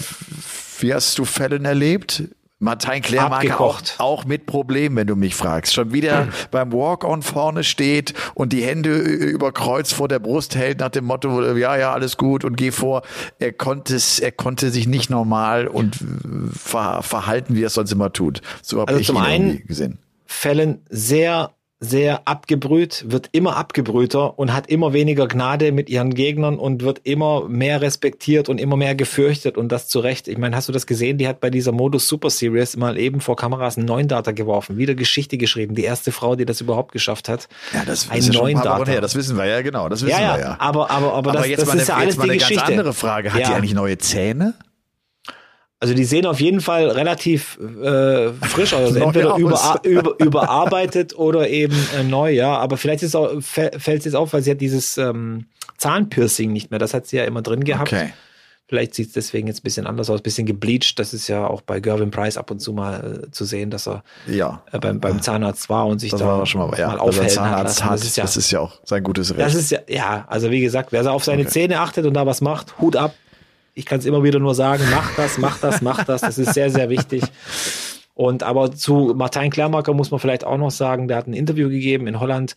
[0.79, 2.23] wie hast du Fallon erlebt?
[2.63, 5.73] Martin Klärmarker auch, auch mit Problemen, wenn du mich fragst.
[5.73, 10.79] Schon wieder beim Walk-on vorne steht und die Hände über Kreuz vor der Brust hält
[10.79, 13.03] nach dem Motto, ja, ja, alles gut und geh vor.
[13.39, 15.97] Er konnte es, er konnte sich nicht normal und
[16.53, 18.41] ver verhalten, wie er es sonst immer tut.
[18.61, 19.99] So habe also ich zum einen gesehen.
[20.25, 21.51] Fällen sehr
[21.83, 27.01] sehr abgebrüht, wird immer abgebrühter und hat immer weniger Gnade mit ihren Gegnern und wird
[27.03, 30.27] immer mehr respektiert und immer mehr gefürchtet und das zu Recht.
[30.27, 31.17] Ich meine, hast du das gesehen?
[31.17, 34.77] Die hat bei dieser Modus Super Series mal eben vor Kameras einen neuen Data geworfen,
[34.77, 35.75] wieder Geschichte geschrieben.
[35.75, 37.49] Die erste Frau, die das überhaupt geschafft hat.
[37.73, 38.85] Ja, das ein ist ja neuen Data.
[38.85, 39.01] Her.
[39.01, 39.89] Das wissen wir ja, genau.
[39.89, 40.55] Das wissen ja, ja, wir ja.
[40.59, 42.55] Aber, aber, aber, aber das, jetzt das mal ist eine, ja alles die Geschichte.
[42.55, 43.33] Ganz andere Frage.
[43.33, 44.53] Hat die eigentlich neue Zähne?
[45.83, 48.83] Also die sehen auf jeden Fall relativ äh, frisch aus.
[48.93, 52.55] Also entweder über, über, überarbeitet oder eben äh, neu, ja.
[52.55, 56.71] Aber vielleicht ist auch, fällt es jetzt auf, weil sie hat dieses ähm, Zahnpiercing nicht
[56.71, 56.79] mehr.
[56.79, 57.91] Das hat sie ja immer drin gehabt.
[57.91, 58.13] Okay.
[58.65, 60.99] Vielleicht sieht es deswegen jetzt ein bisschen anders aus, ein bisschen gebleached.
[60.99, 63.85] Das ist ja auch bei Gervin Price ab und zu mal äh, zu sehen, dass
[63.85, 64.63] er ja.
[64.71, 66.87] äh, beim, beim Zahnarzt war und sich das da war schon mal, ja.
[66.87, 67.31] mal aufhält.
[67.31, 69.41] Zahnarzt hat, das, ist ja, das ist ja auch sein gutes Recht.
[69.41, 71.51] Das ist ja, ja, also wie gesagt, wer auf seine okay.
[71.51, 73.13] Zähne achtet und da was macht, Hut ab.
[73.73, 76.21] Ich kann es immer wieder nur sagen, mach das, mach das, mach das.
[76.21, 77.23] Das ist sehr, sehr wichtig.
[78.13, 81.69] Und aber zu Martin Klärmarker muss man vielleicht auch noch sagen, der hat ein Interview
[81.69, 82.55] gegeben in Holland,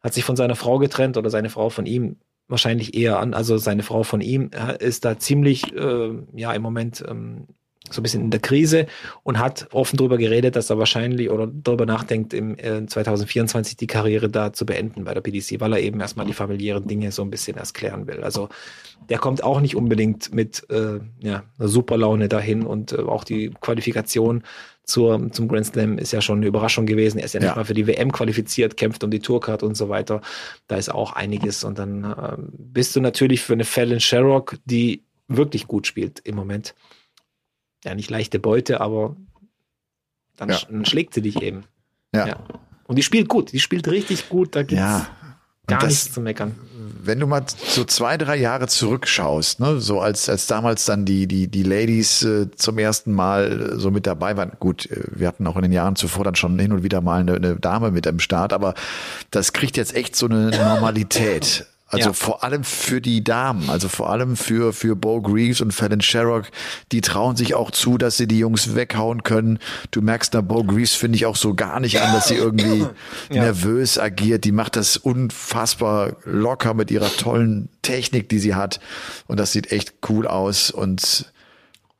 [0.00, 2.16] hat sich von seiner Frau getrennt oder seine Frau von ihm
[2.48, 7.02] wahrscheinlich eher an, also seine Frau von ihm ist da ziemlich, äh, ja, im Moment
[7.08, 7.46] ähm,
[7.92, 8.86] so ein bisschen in der Krise
[9.22, 13.86] und hat offen darüber geredet, dass er wahrscheinlich oder darüber nachdenkt, im äh, 2024 die
[13.86, 17.22] Karriere da zu beenden bei der PDC, weil er eben erstmal die familiären Dinge so
[17.22, 18.22] ein bisschen erst klären will.
[18.22, 18.48] Also
[19.08, 23.24] der kommt auch nicht unbedingt mit äh, ja, einer super Laune dahin und äh, auch
[23.24, 24.42] die Qualifikation
[24.84, 27.18] zur, zum Grand Slam ist ja schon eine Überraschung gewesen.
[27.18, 27.56] Er ist ja nicht ja.
[27.56, 30.20] mal für die WM qualifiziert, kämpft um die Tourcard und so weiter.
[30.66, 31.64] Da ist auch einiges.
[31.64, 36.34] Und dann äh, bist du natürlich für eine Fallon Sherrock, die wirklich gut spielt im
[36.34, 36.74] Moment.
[37.84, 39.16] Ja, nicht leichte Beute, aber
[40.36, 40.56] dann, ja.
[40.56, 41.64] sch dann schlägt sie dich eben.
[42.14, 42.26] Ja.
[42.26, 42.36] ja.
[42.84, 44.54] Und die spielt gut, die spielt richtig gut.
[44.54, 45.08] Da gibt's ja.
[45.66, 46.54] gar das, nichts zu meckern
[47.04, 51.26] wenn du mal so zwei, drei Jahre zurückschaust, ne, so als, als damals dann die,
[51.26, 55.46] die, die Ladies äh, zum ersten Mal so mit dabei waren, gut, äh, wir hatten
[55.46, 58.06] auch in den Jahren zuvor dann schon hin und wieder mal eine, eine Dame mit
[58.06, 58.74] am Start, aber
[59.30, 61.66] das kriegt jetzt echt so eine Normalität.
[61.92, 62.12] Also ja.
[62.14, 66.46] vor allem für die Damen, also vor allem für, für Bo Greaves und Fallon Sherrock,
[66.90, 69.58] die trauen sich auch zu, dass sie die Jungs weghauen können.
[69.90, 72.86] Du merkst da Bo Greaves finde ich auch so gar nicht an, dass sie irgendwie
[73.30, 73.42] ja.
[73.42, 74.44] nervös agiert.
[74.44, 78.80] Die macht das unfassbar locker mit ihrer tollen Technik, die sie hat.
[79.26, 81.30] Und das sieht echt cool aus und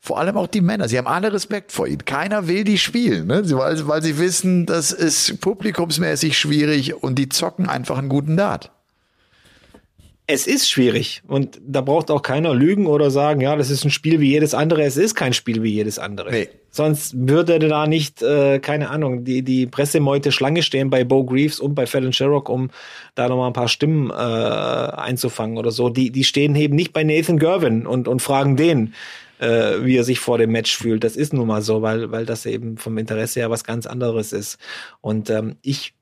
[0.01, 0.89] vor allem auch die Männer.
[0.89, 2.07] Sie haben alle Respekt vor ihnen.
[2.07, 3.43] Keiner will die spielen, ne?
[3.51, 8.71] weil, weil sie wissen, das ist publikumsmäßig schwierig und die zocken einfach einen guten Dart
[10.27, 13.91] es ist schwierig und da braucht auch keiner lügen oder sagen, ja, das ist ein
[13.91, 14.83] Spiel wie jedes andere.
[14.83, 16.31] Es ist kein Spiel wie jedes andere.
[16.31, 16.49] Nee.
[16.71, 21.61] Sonst würde da nicht, äh, keine Ahnung, die, die Pressemeute Schlange stehen bei Bo Greaves
[21.61, 22.71] und bei Fallon Sherrock, um
[23.15, 25.91] da nochmal ein paar Stimmen äh, einzufangen oder so.
[25.91, 28.95] Die, die stehen eben nicht bei Nathan Gervin und, und fragen den,
[29.39, 31.05] äh, wie er sich vor dem Match fühlt.
[31.05, 34.33] Das ist nun mal so, weil, weil das eben vom Interesse her was ganz anderes
[34.33, 34.57] ist.
[35.01, 35.95] Und ähm, ich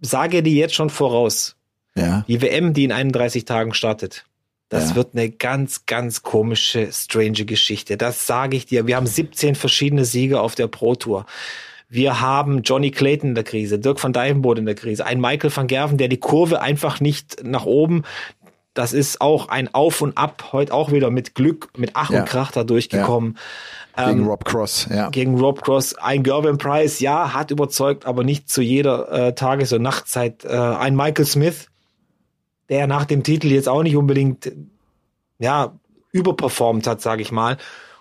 [0.00, 1.56] sage dir jetzt schon voraus,
[2.00, 2.24] ja.
[2.28, 4.24] Die WM, die in 31 Tagen startet.
[4.68, 4.96] Das ja.
[4.96, 7.96] wird eine ganz, ganz komische, strange Geschichte.
[7.96, 8.86] Das sage ich dir.
[8.86, 11.26] Wir haben 17 verschiedene Siege auf der Pro Tour.
[11.88, 15.54] Wir haben Johnny Clayton in der Krise, Dirk van Dijvenbode in der Krise, ein Michael
[15.54, 18.04] van Gerven, der die Kurve einfach nicht nach oben.
[18.74, 22.20] Das ist auch ein Auf und Ab, heute auch wieder mit Glück, mit Ach ja.
[22.20, 23.36] und Krach da durchgekommen.
[23.96, 24.06] Ja.
[24.06, 25.10] Gegen ähm, Rob Cross, ja.
[25.10, 25.96] Gegen Rob Cross.
[25.96, 30.44] Ein Gervin Price, ja, hat überzeugt, aber nicht zu jeder äh, Tages- und Nachtzeit.
[30.44, 31.69] Äh, ein Michael Smith,
[32.70, 34.50] der nach dem Titel jetzt auch nicht unbedingt
[35.38, 35.78] ja
[36.12, 37.58] überperformt hat, sage ich mal.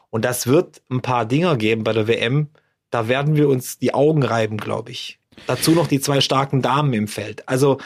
[0.09, 2.47] Und das wird ein paar Dinger geben bei der WM.
[2.89, 5.19] Da werden wir uns die Augen reiben, glaube ich.
[5.47, 7.47] Dazu noch die zwei starken Damen im Feld.
[7.47, 7.79] Also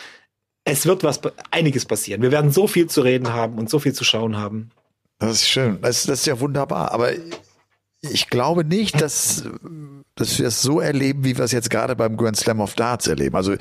[0.66, 1.20] es wird was
[1.52, 2.22] einiges passieren.
[2.22, 4.72] Wir werden so viel zu reden haben und so viel zu schauen haben.
[5.20, 5.80] Das ist schön.
[5.82, 6.92] Das, das ist ja wunderbar.
[6.92, 7.12] Aber
[8.02, 9.44] ich glaube nicht, dass,
[10.16, 13.08] dass wir es so erleben, wie wir es jetzt gerade beim Grand Slam of Darts
[13.08, 13.36] erleben.
[13.36, 13.56] Also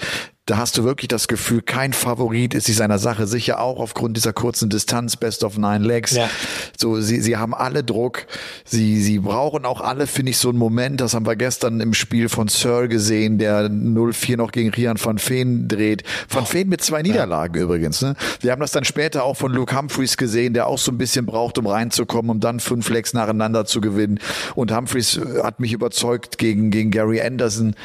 [0.46, 4.16] da hast du wirklich das Gefühl, kein Favorit ist sich seiner Sache sicher, auch aufgrund
[4.16, 6.16] dieser kurzen Distanz, Best of Nine Legs.
[6.16, 6.28] Ja.
[6.76, 8.26] So, sie, sie haben alle Druck.
[8.64, 11.00] Sie, sie brauchen auch alle, finde ich, so einen Moment.
[11.00, 15.18] Das haben wir gestern im Spiel von Searle gesehen, der 0-4 noch gegen Rian van
[15.18, 16.02] Veen dreht.
[16.28, 17.62] Van Veen mit zwei Niederlagen ja.
[17.62, 18.02] übrigens.
[18.02, 18.16] Ne?
[18.40, 21.24] Wir haben das dann später auch von Luke Humphreys gesehen, der auch so ein bisschen
[21.24, 24.18] braucht, um reinzukommen, um dann fünf Legs nacheinander zu gewinnen.
[24.56, 27.76] Und Humphreys hat mich überzeugt gegen, gegen Gary Anderson.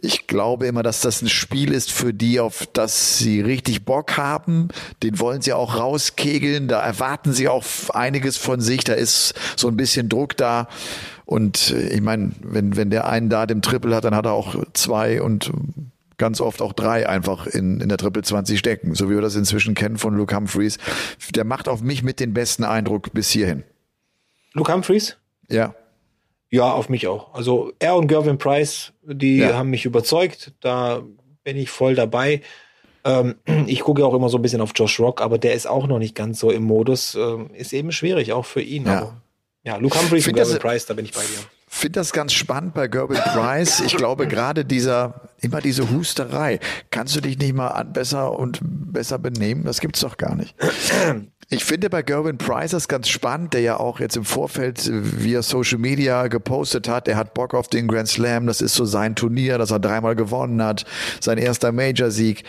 [0.00, 3.84] Ich glaube immer, dass das ein Spiel ist für für die, auf das sie richtig
[3.84, 4.68] Bock haben.
[5.02, 6.68] Den wollen sie auch rauskegeln.
[6.68, 8.84] Da erwarten sie auch einiges von sich.
[8.84, 10.68] Da ist so ein bisschen Druck da.
[11.24, 14.34] Und äh, ich meine, wenn, wenn der einen da dem Triple hat, dann hat er
[14.34, 15.50] auch zwei und
[16.16, 19.34] ganz oft auch drei einfach in, in der Triple 20 stecken, so wie wir das
[19.34, 20.78] inzwischen kennen von Luke Humphreys.
[21.34, 23.64] Der macht auf mich mit den besten Eindruck bis hierhin.
[24.52, 25.16] Luke Humphreys?
[25.50, 25.74] Ja.
[26.50, 27.34] Ja, auf mich auch.
[27.34, 29.54] Also er und Gervin Price, die ja.
[29.54, 30.52] haben mich überzeugt.
[30.60, 31.02] Da
[31.46, 32.42] bin ich voll dabei.
[33.04, 35.86] Ähm, ich gucke auch immer so ein bisschen auf Josh Rock, aber der ist auch
[35.86, 37.14] noch nicht ganz so im Modus.
[37.14, 38.84] Ähm, ist eben schwierig, auch für ihn.
[38.84, 39.22] Ja, aber,
[39.62, 41.38] ja Luke Humphreys und Gervin Price, da bin ich bei dir.
[41.68, 43.80] finde das ganz spannend bei Gerben Price.
[43.80, 46.58] Ich glaube gerade dieser, immer diese Husterei.
[46.90, 49.64] Kannst du dich nicht mal besser und besser benehmen?
[49.64, 50.56] Das gibt's doch gar nicht.
[51.48, 55.42] Ich finde bei Gerwin Price das ganz spannend, der ja auch jetzt im Vorfeld via
[55.42, 59.14] Social Media gepostet hat, er hat Bock auf den Grand Slam, das ist so sein
[59.14, 60.86] Turnier, das er dreimal gewonnen hat,
[61.20, 62.42] sein erster Major-Sieg.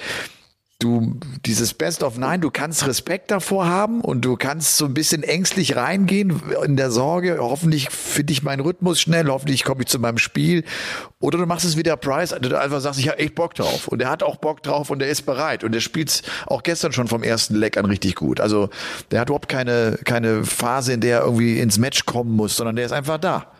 [0.79, 4.93] Du dieses Best of Nine, du kannst Respekt davor haben und du kannst so ein
[4.93, 9.87] bisschen ängstlich reingehen in der Sorge, hoffentlich finde ich meinen Rhythmus schnell, hoffentlich komme ich
[9.87, 10.63] zu meinem Spiel.
[11.19, 13.87] Oder du machst es wie der Price, du einfach sagst, ich habe echt Bock drauf.
[13.87, 15.63] Und er hat auch Bock drauf und er ist bereit.
[15.63, 18.39] Und er spielt auch gestern schon vom ersten Leck an richtig gut.
[18.39, 18.69] Also
[19.09, 22.75] der hat überhaupt keine, keine Phase, in der er irgendwie ins Match kommen muss, sondern
[22.75, 23.51] der ist einfach da.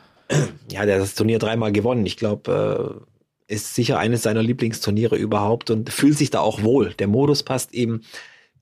[0.70, 2.06] Ja, der hat das Turnier dreimal gewonnen.
[2.06, 3.17] Ich glaube, äh
[3.48, 6.94] ist sicher eines seiner Lieblingsturniere überhaupt und fühlt sich da auch wohl.
[7.00, 8.02] Der Modus passt eben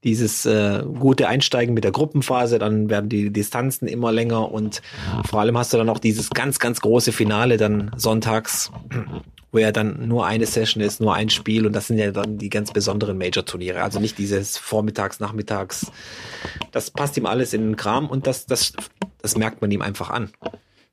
[0.06, 4.84] dieses äh, gute Einsteigen mit der Gruppenphase, dann werden die Distanzen immer länger und
[5.28, 8.72] vor allem hast du dann auch dieses ganz, ganz große Finale dann sonntags,
[9.52, 12.38] wo ja dann nur eine Session ist, nur ein Spiel und das sind ja dann
[12.38, 13.82] die ganz besonderen Major-Turniere.
[13.82, 15.92] Also nicht dieses Vormittags, Nachmittags.
[16.72, 18.74] Das passt ihm alles in den Kram und das, das,
[19.24, 20.30] das merkt man ihm einfach an.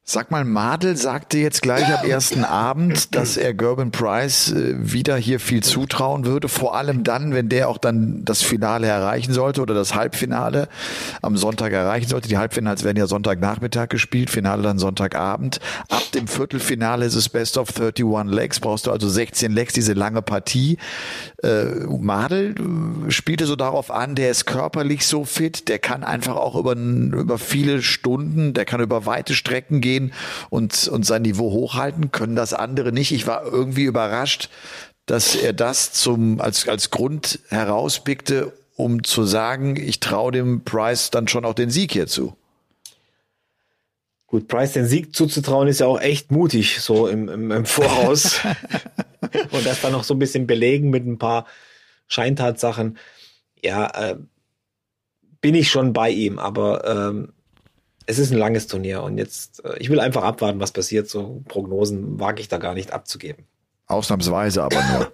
[0.05, 5.17] Sag mal, Madel sagte jetzt gleich am ersten Abend, dass er Gerben Price äh, wieder
[5.17, 6.49] hier viel zutrauen würde.
[6.49, 10.69] Vor allem dann, wenn der auch dann das Finale erreichen sollte oder das Halbfinale
[11.23, 12.29] am Sonntag erreichen sollte.
[12.29, 15.61] Die Halbfinals werden ja Sonntagnachmittag gespielt, Finale dann Sonntagabend.
[15.89, 19.93] Ab dem Viertelfinale ist es Best of 31 Legs, brauchst du also 16 Legs, diese
[19.93, 20.79] lange Partie.
[21.45, 26.35] Äh, Madel äh, spielte so darauf an, der ist körperlich so fit, der kann einfach
[26.35, 30.13] auch über, über viele Stunden, der kann über weite Strecken gehen gehen
[30.51, 33.13] und, und sein Niveau hochhalten, können das andere nicht.
[33.13, 34.49] Ich war irgendwie überrascht,
[35.07, 41.11] dass er das zum, als, als Grund herauspickte, um zu sagen, ich traue dem Price
[41.11, 42.37] dann schon auch den Sieg hier zu.
[44.27, 48.41] Gut, Price den Sieg zuzutrauen ist ja auch echt mutig, so im, im, im Voraus.
[49.51, 51.47] und das dann noch so ein bisschen belegen mit ein paar
[52.09, 52.97] Scheintatsachen.
[53.63, 54.17] Ja, äh,
[55.43, 57.33] bin ich schon bei ihm, aber ähm,
[58.07, 61.09] es ist ein langes Turnier und jetzt, äh, ich will einfach abwarten, was passiert.
[61.09, 63.47] So Prognosen wage ich da gar nicht abzugeben.
[63.87, 65.13] Ausnahmsweise aber nur.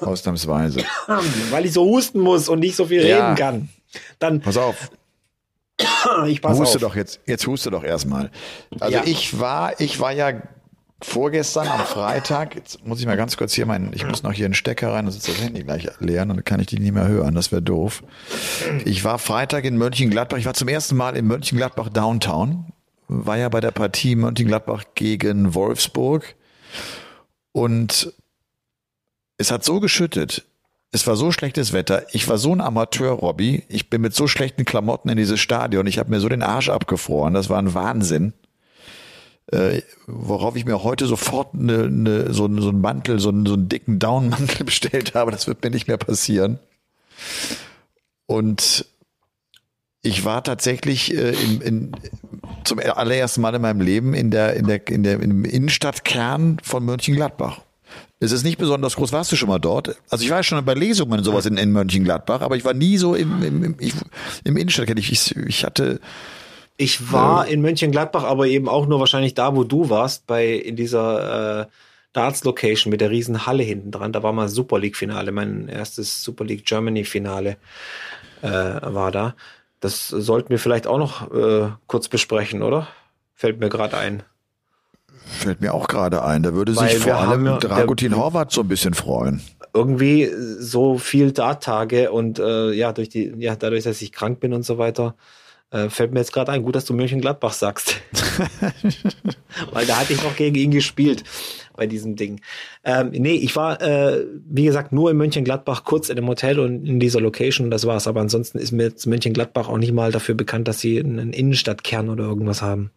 [0.08, 0.80] Ausnahmsweise.
[1.50, 3.24] Weil ich so husten muss und nicht so viel ja.
[3.24, 3.68] reden kann.
[4.18, 4.40] Dann.
[4.40, 4.90] Pass auf.
[6.26, 6.82] ich pass huste auf.
[6.82, 8.30] doch jetzt, jetzt huste doch erstmal.
[8.78, 9.02] Also ja.
[9.04, 10.42] ich war, ich war ja
[11.02, 14.44] vorgestern am Freitag, jetzt muss ich mal ganz kurz hier meinen, ich muss noch hier
[14.44, 16.92] einen Stecker rein, dann ist das Handy gleich leer und dann kann ich die nicht
[16.92, 18.02] mehr hören, das wäre doof.
[18.84, 22.66] Ich war Freitag in Mönchengladbach, ich war zum ersten Mal in Mönchengladbach Downtown,
[23.08, 26.36] war ja bei der Partie Mönchengladbach gegen Wolfsburg
[27.52, 28.12] und
[29.38, 30.44] es hat so geschüttet,
[30.92, 34.26] es war so schlechtes Wetter, ich war so ein Amateur, Robby, ich bin mit so
[34.26, 37.74] schlechten Klamotten in dieses Stadion, ich habe mir so den Arsch abgefroren, das war ein
[37.74, 38.34] Wahnsinn
[39.48, 43.54] äh, worauf ich mir heute sofort eine, eine, so, so einen Mantel, so einen, so
[43.54, 45.30] einen dicken Downmantel bestellt habe.
[45.30, 46.58] Das wird mir nicht mehr passieren.
[48.26, 48.86] Und
[50.02, 51.92] ich war tatsächlich äh, in, in,
[52.64, 56.84] zum allerersten Mal in meinem Leben in der, in der, in der, im Innenstadtkern von
[56.84, 57.60] Mönchengladbach.
[58.20, 59.12] Es ist nicht besonders groß.
[59.12, 59.96] Warst du schon mal dort?
[60.10, 62.74] Also ich war ja schon bei Lesungen und sowas in, in Mönchengladbach, aber ich war
[62.74, 63.76] nie so im, im, im,
[64.44, 64.98] im Innenstadtkern.
[64.98, 66.00] Ich, ich hatte
[66.80, 70.76] ich war in Mönchengladbach, aber eben auch nur wahrscheinlich da, wo du warst, bei in
[70.76, 71.66] dieser äh,
[72.14, 74.14] Darts-Location mit der riesen Halle hinten dran.
[74.14, 77.58] Da war mal Super League-Finale, mein erstes Super League Germany-Finale
[78.40, 79.34] äh, war da.
[79.80, 82.88] Das sollten wir vielleicht auch noch äh, kurz besprechen, oder?
[83.34, 84.22] Fällt mir gerade ein.
[85.26, 86.42] Fällt mir auch gerade ein.
[86.42, 89.42] Da würde sich vor allem ja, Dragutin Horvath so ein bisschen freuen.
[89.74, 94.54] Irgendwie so viel Darttage und äh, ja, durch die, ja, dadurch, dass ich krank bin
[94.54, 95.14] und so weiter,
[95.70, 98.00] äh, fällt mir jetzt gerade ein, gut, dass du Mönchengladbach sagst.
[99.72, 101.24] Weil da hatte ich noch gegen ihn gespielt
[101.76, 102.40] bei diesem Ding.
[102.84, 106.86] Ähm, nee, ich war, äh, wie gesagt, nur in Mönchengladbach, kurz in dem Hotel und
[106.86, 108.06] in dieser Location, das war's.
[108.06, 112.08] Aber ansonsten ist mir jetzt Mönchengladbach auch nicht mal dafür bekannt, dass sie einen Innenstadtkern
[112.08, 112.90] oder irgendwas haben.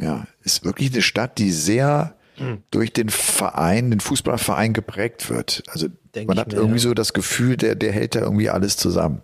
[0.00, 2.62] Ja, ist wirklich eine Stadt, die sehr hm.
[2.70, 5.62] durch den Verein, den Fußballverein geprägt wird.
[5.68, 6.82] Also Denk man hat mir, irgendwie ja.
[6.82, 9.20] so das Gefühl, der, der hält da irgendwie alles zusammen.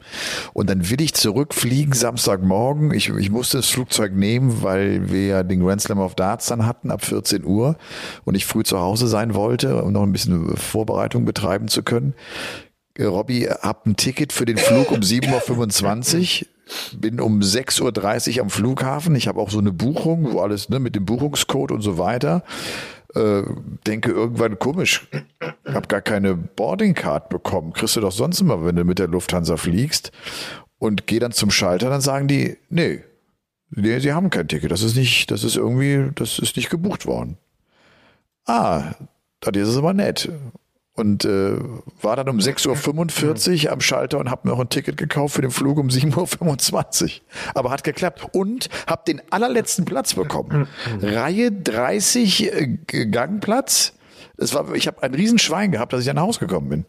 [0.53, 2.93] Und dann will ich zurückfliegen Samstagmorgen.
[2.93, 6.67] Ich, ich musste das Flugzeug nehmen, weil wir ja den Grand Slam of Darts dann
[6.67, 7.77] hatten ab 14 Uhr
[8.25, 12.13] und ich früh zu Hause sein wollte, um noch ein bisschen Vorbereitung betreiben zu können.
[12.99, 16.49] Äh, Robby, hab ein Ticket für den Flug um 7.25 Uhr
[16.97, 19.15] bin um 6.30 Uhr am Flughafen.
[19.15, 22.45] Ich habe auch so eine Buchung, wo alles ne, mit dem Buchungscode und so weiter
[23.15, 23.43] äh,
[23.87, 25.09] denke irgendwann komisch,
[25.67, 27.73] habe gar keine Boarding Card bekommen.
[27.73, 30.13] Kriegst du doch sonst immer, wenn du mit der Lufthansa fliegst.
[30.79, 33.05] Und gehe dann zum Schalter, dann sagen die, nee,
[33.71, 34.73] nee, sie haben kein Ticket.
[34.73, 37.37] Das ist nicht, das ist irgendwie, das ist nicht gebucht worden.
[38.47, 38.95] Ah,
[39.41, 40.29] das ist aber nett
[40.95, 41.57] und äh,
[42.03, 45.43] war dann um 6.45 Uhr am Schalter und habe mir noch ein Ticket gekauft für
[45.43, 47.21] den Flug um 7.25 Uhr.
[47.55, 48.29] Aber hat geklappt.
[48.33, 50.69] Und habe den allerletzten Platz bekommen.
[51.01, 53.95] Reihe 30 äh, Gangplatz.
[54.37, 56.85] Das war, ich habe ein Riesenschwein gehabt, dass ich an Haus gekommen bin.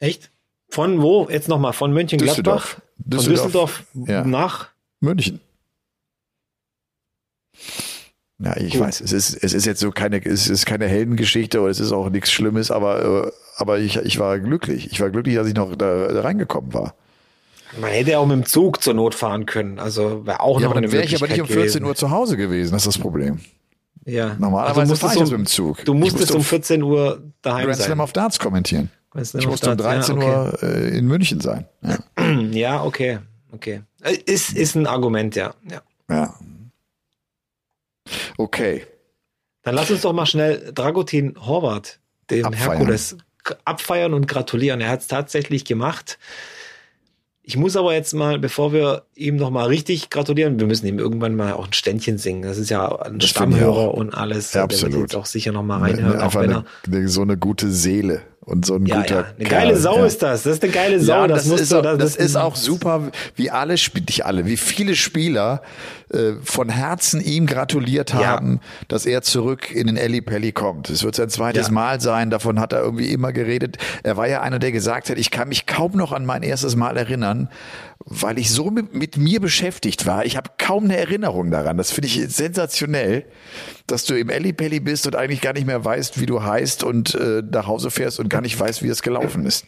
[0.00, 0.30] Echt?
[0.70, 1.28] Von wo?
[1.30, 2.76] Jetzt nochmal, von Mönchengladbach?
[2.98, 3.24] Düsseldorf.
[3.24, 4.24] Von Düsseldorf Ja.
[4.24, 4.68] nach?
[5.00, 5.40] München.
[8.40, 8.82] Ja, ich Gut.
[8.82, 11.90] weiß, es ist, es ist jetzt so keine, es ist keine Heldengeschichte oder es ist
[11.90, 14.92] auch nichts Schlimmes, aber, äh, aber ich, ich war glücklich.
[14.92, 16.94] Ich war glücklich, dass ich noch da, da reingekommen war.
[17.80, 19.78] Man hätte ja auch mit dem Zug zur Not fahren können.
[19.80, 21.80] Also wäre auch Ja, noch aber eine dann wäre ich aber nicht um Möglichkeit 14
[21.80, 21.84] gewesen.
[21.84, 23.40] Uhr zu Hause gewesen, das ist das Problem.
[24.04, 24.36] Ja.
[24.38, 25.84] Normalerweise Also fahre ich jetzt mit dem Zug.
[25.84, 28.00] Du musstest musste um um 14 Uhr daheim Grand Slam sein.
[28.00, 28.90] auf Darts kommentieren.
[29.22, 31.66] Slam Ich musste um Darts, 13 ja, Uhr äh, in München sein.
[31.82, 31.98] Ja.
[32.16, 32.48] okay.
[32.52, 33.18] Ja, okay.
[33.52, 33.82] Okay.
[34.02, 35.54] Äh, Ist, ist ein Argument, ja.
[35.68, 35.82] ja.
[36.08, 36.34] ja.
[38.36, 38.84] Okay.
[39.62, 42.00] Dann lass uns doch mal schnell Dragutin Horvath,
[42.30, 42.70] dem Abfeiern.
[42.78, 43.16] Herkules,
[43.64, 44.80] abfeiern und gratulieren.
[44.80, 46.18] Er hat es tatsächlich gemacht.
[47.42, 50.98] Ich muss aber jetzt mal, bevor wir ihm noch mal richtig gratulieren, wir müssen ihm
[50.98, 52.42] irgendwann mal auch ein Ständchen singen.
[52.42, 54.52] Das ist ja ein Das Stammhörer und alles.
[54.52, 55.00] Ja, Der wird absolut.
[55.00, 58.20] jetzt auch sicher noch mal reinhören, Einfach wenn eine, er eine, so eine gute Seele
[58.48, 60.06] und so ein ja, guter ja, eine Kerl, geile Sau ja.
[60.06, 60.42] ist das.
[60.42, 61.12] Das ist eine geile Sau.
[61.12, 64.56] Ja, das, das, ist du, auch, das ist auch super, wie alle, nicht alle, wie
[64.56, 65.62] viele Spieler
[66.12, 70.88] äh, von Herzen ihm gratuliert haben, dass er zurück in den Eli Pelli kommt.
[70.90, 71.70] Es wird sein zweites.
[71.70, 73.76] Mal sein, davon hat er irgendwie immer geredet.
[74.02, 76.76] Er war ja einer, der gesagt hat, ich kann mich kaum noch an mein erstes
[76.76, 77.48] Mal erinnern,
[78.10, 80.24] weil ich so mit, mit mir beschäftigt war.
[80.24, 81.76] Ich habe kaum eine Erinnerung daran.
[81.76, 83.26] Das finde ich sensationell,
[83.86, 86.84] dass du im Eli Pelli bist und eigentlich gar nicht mehr weißt, wie du heißt
[86.84, 89.66] und äh, nach Hause fährst und gar nicht weißt, wie es gelaufen ist.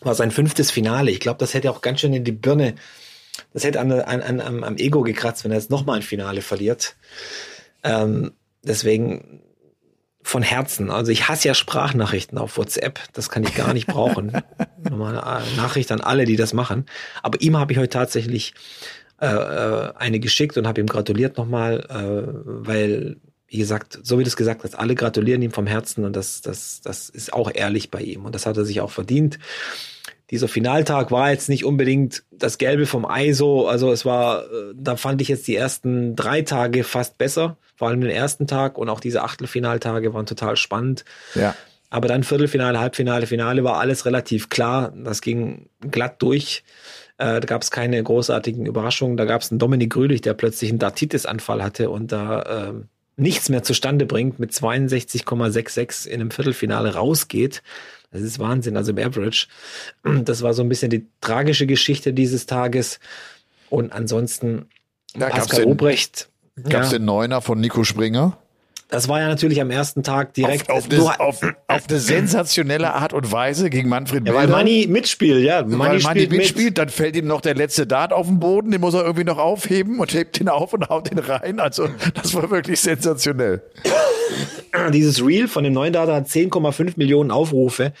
[0.00, 1.10] war sein fünftes Finale.
[1.10, 2.76] Ich glaube, das hätte auch ganz schön in die Birne,
[3.52, 6.42] das hätte an, an, an, am, am Ego gekratzt, wenn er jetzt nochmal ein Finale
[6.42, 6.96] verliert.
[7.82, 8.32] Ähm,
[8.62, 9.40] deswegen
[10.22, 10.90] von Herzen.
[10.90, 13.00] Also ich hasse ja Sprachnachrichten auf WhatsApp.
[13.12, 14.32] Das kann ich gar nicht brauchen.
[14.82, 16.86] Nochmal eine Nachricht an alle, die das machen.
[17.22, 18.54] Aber ihm habe ich heute tatsächlich
[19.20, 23.16] äh, äh, eine geschickt und habe ihm gratuliert nochmal, äh, weil,
[23.48, 26.40] wie gesagt, so wie du es gesagt hast, alle gratulieren ihm vom Herzen und das,
[26.40, 29.40] das, das ist auch ehrlich bei ihm und das hat er sich auch verdient.
[30.30, 34.74] Dieser Finaltag war jetzt nicht unbedingt das Gelbe vom Ei so, also es war, äh,
[34.74, 38.76] da fand ich jetzt die ersten drei Tage fast besser, vor allem den ersten Tag
[38.76, 41.04] und auch diese Achtelfinaltage waren total spannend.
[41.34, 41.54] Ja.
[41.90, 44.92] Aber dann Viertelfinale, Halbfinale, Finale war alles relativ klar.
[44.94, 46.62] Das ging glatt durch.
[47.16, 49.16] Äh, da gab es keine großartigen Überraschungen.
[49.16, 53.48] Da gab es einen Dominik Grülich, der plötzlich einen Dartitis-Anfall hatte und da ähm, nichts
[53.48, 57.62] mehr zustande bringt, mit 62,66 in einem Viertelfinale rausgeht.
[58.10, 59.46] Das ist Wahnsinn, also im Average.
[60.24, 63.00] Das war so ein bisschen die tragische Geschichte dieses Tages.
[63.70, 64.66] Und ansonsten
[65.14, 66.28] Ja, gab's Pascal den- Obrecht.
[66.68, 68.38] Gab es ja, den Neuner von Nico Springer?
[68.90, 70.70] das war ja natürlich am ersten Tag direkt.
[70.70, 74.56] auf, auf, eine, auf, auf eine sensationelle Art und Weise gegen Manfred ja, weil Bilder.
[74.56, 75.60] Manni mitspielt, ja.
[75.62, 76.38] Manni weil Manni spielt mit.
[76.40, 79.24] mitspielt, dann fällt ihm noch der letzte Dart auf den Boden, den muss er irgendwie
[79.24, 81.60] noch aufheben und hebt ihn auf und haut ihn rein.
[81.60, 83.62] Also das war wirklich sensationell.
[84.92, 87.92] Dieses Reel von dem neuen Data hat 10,5 Millionen Aufrufe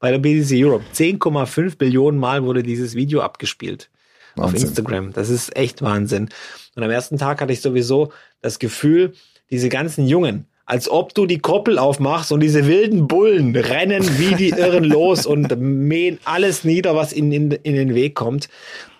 [0.00, 0.84] bei der BDC Europe.
[0.94, 3.90] 10,5 Millionen Mal wurde dieses Video abgespielt
[4.36, 4.68] auf Wahnsinn.
[4.68, 5.12] Instagram.
[5.12, 6.28] Das ist echt Wahnsinn.
[6.76, 9.14] Und am ersten Tag hatte ich sowieso das Gefühl,
[9.50, 14.34] diese ganzen Jungen, als ob du die Koppel aufmachst und diese wilden Bullen rennen wie
[14.34, 18.48] die Irren los und mähen alles nieder, was ihnen in, in den Weg kommt.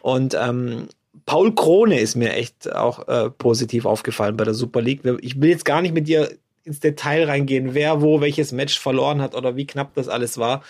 [0.01, 0.89] Und ähm,
[1.27, 5.03] Paul Krone ist mir echt auch äh, positiv aufgefallen bei der Super League.
[5.21, 6.31] Ich will jetzt gar nicht mit dir
[6.69, 10.63] ins Detail reingehen, wer wo welches Match verloren hat oder wie knapp das alles war.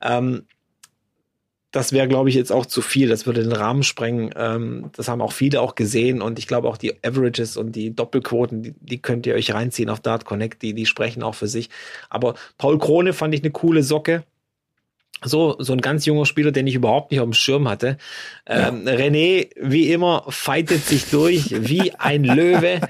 [0.00, 0.46] Ähm,
[1.72, 3.08] das wäre, glaube ich, jetzt auch zu viel.
[3.08, 4.30] Das würde den Rahmen sprengen.
[4.36, 7.96] Ähm, das haben auch viele auch gesehen und ich glaube auch die Averages und die
[7.96, 11.48] Doppelquoten, die, die könnt ihr euch reinziehen auf Dart Connect, die, die sprechen auch für
[11.48, 11.70] sich.
[12.10, 14.24] Aber Paul Krone fand ich eine coole Socke.
[15.24, 17.96] So, so ein ganz junger Spieler, den ich überhaupt nicht auf dem Schirm hatte.
[18.46, 22.80] Ähm, René, wie immer, fightet sich durch wie ein Löwe,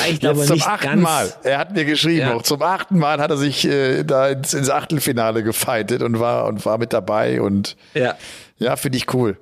[0.00, 1.02] reicht aber Jetzt zum nicht achten ganz.
[1.02, 1.32] Mal.
[1.44, 2.34] Er hat mir geschrieben, Ja.
[2.34, 6.46] auch zum achten Mal hat er sich äh, da ins, ins Achtelfinale gefightet und war
[6.46, 8.16] und war mit dabei und Ja,
[8.58, 9.36] ja, finde ich cool.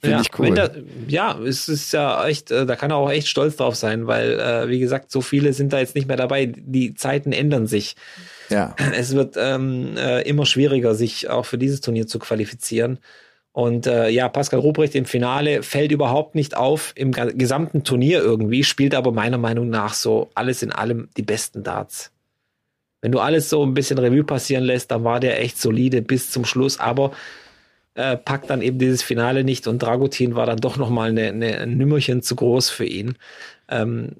[0.00, 0.54] Finde ja, ich cool.
[0.54, 0.70] da,
[1.08, 4.38] ja, es ist ja echt, äh, da kann er auch echt stolz drauf sein, weil,
[4.38, 6.52] äh, wie gesagt, so viele sind da jetzt nicht mehr dabei.
[6.54, 7.96] Die Zeiten ändern sich.
[8.48, 8.74] Ja.
[8.96, 12.98] Es wird ähm, äh, immer schwieriger, sich auch für dieses Turnier zu qualifizieren.
[13.52, 18.64] Und äh, ja, Pascal Ruprecht im Finale fällt überhaupt nicht auf im gesamten Turnier irgendwie,
[18.64, 22.10] spielt aber meiner Meinung nach so alles in allem die besten Darts.
[23.00, 26.32] Wenn du alles so ein bisschen Revue passieren lässt, dann war der echt solide bis
[26.32, 27.12] zum Schluss, aber
[27.94, 31.58] äh, packt dann eben dieses Finale nicht und Dragutin war dann doch nochmal eine, eine,
[31.58, 33.14] ein Nümmerchen zu groß für ihn.
[33.68, 34.16] Ähm,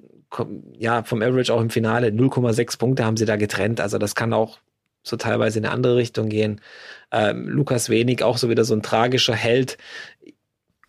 [0.78, 3.80] ja, vom Average auch im Finale 0,6 Punkte haben sie da getrennt.
[3.80, 4.58] Also das kann auch
[5.02, 6.60] so teilweise in eine andere Richtung gehen.
[7.12, 9.78] Ähm, Lukas Wenig auch so wieder so ein tragischer Held.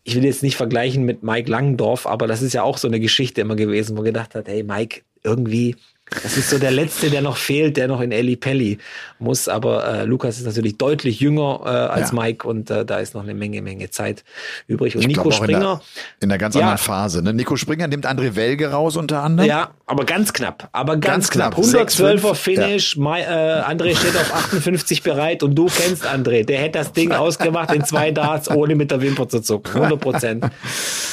[0.03, 2.99] Ich will jetzt nicht vergleichen mit Mike Langendorf, aber das ist ja auch so eine
[2.99, 5.75] Geschichte immer gewesen, wo gedacht hat, hey Mike, irgendwie
[6.23, 8.77] Das ist so der letzte, der noch fehlt, der noch in Eli Pelli
[9.17, 9.47] muss.
[9.47, 12.21] Aber äh, Lukas ist natürlich deutlich jünger äh, als ja.
[12.21, 14.23] Mike und äh, da ist noch eine Menge, Menge Zeit
[14.67, 14.95] übrig.
[14.95, 15.57] Und ich Nico Springer.
[15.57, 15.81] In der,
[16.21, 17.23] in einer ganz ja, anderen Phase.
[17.23, 17.33] Ne?
[17.33, 19.49] Nico Springer nimmt André Welge raus unter anderem.
[19.49, 20.69] Ja, aber ganz knapp.
[20.73, 21.57] Aber ganz, ganz knapp.
[21.57, 22.95] 112er Finish.
[22.95, 23.01] Ja.
[23.01, 26.45] My, äh, André steht auf 58 bereit und du kennst André.
[26.45, 29.73] Der hätte das Ding ausgemacht in zwei Darts, ohne mit der Wimper zu zucken.
[29.73, 30.45] 100 Prozent.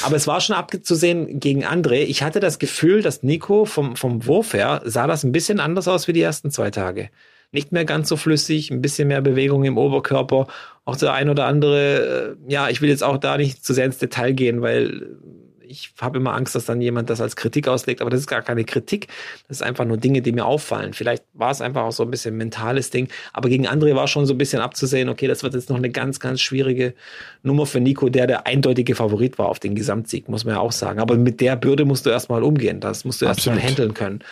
[0.03, 2.03] Aber es war schon abzusehen gegen André.
[2.03, 5.87] Ich hatte das Gefühl, dass Nico vom, vom Wurf her sah das ein bisschen anders
[5.87, 7.09] aus wie die ersten zwei Tage.
[7.53, 10.47] Nicht mehr ganz so flüssig, ein bisschen mehr Bewegung im Oberkörper.
[10.83, 13.85] Auch der ein oder andere, äh, ja, ich will jetzt auch da nicht zu sehr
[13.85, 15.15] ins Detail gehen, weil
[15.73, 18.41] ich habe immer Angst, dass dann jemand das als Kritik auslegt, aber das ist gar
[18.41, 19.07] keine Kritik.
[19.47, 20.93] Das ist einfach nur Dinge, die mir auffallen.
[20.93, 24.07] Vielleicht war es einfach auch so ein bisschen ein mentales Ding, aber gegen André war
[24.07, 26.93] schon so ein bisschen abzusehen, okay, das wird jetzt noch eine ganz, ganz schwierige
[27.41, 30.71] Nummer für Nico, der der eindeutige Favorit war auf den Gesamtsieg, muss man ja auch
[30.71, 30.99] sagen.
[30.99, 32.79] Aber mit der Bürde musst du erstmal umgehen.
[32.79, 34.23] Das musst du erstmal handeln können.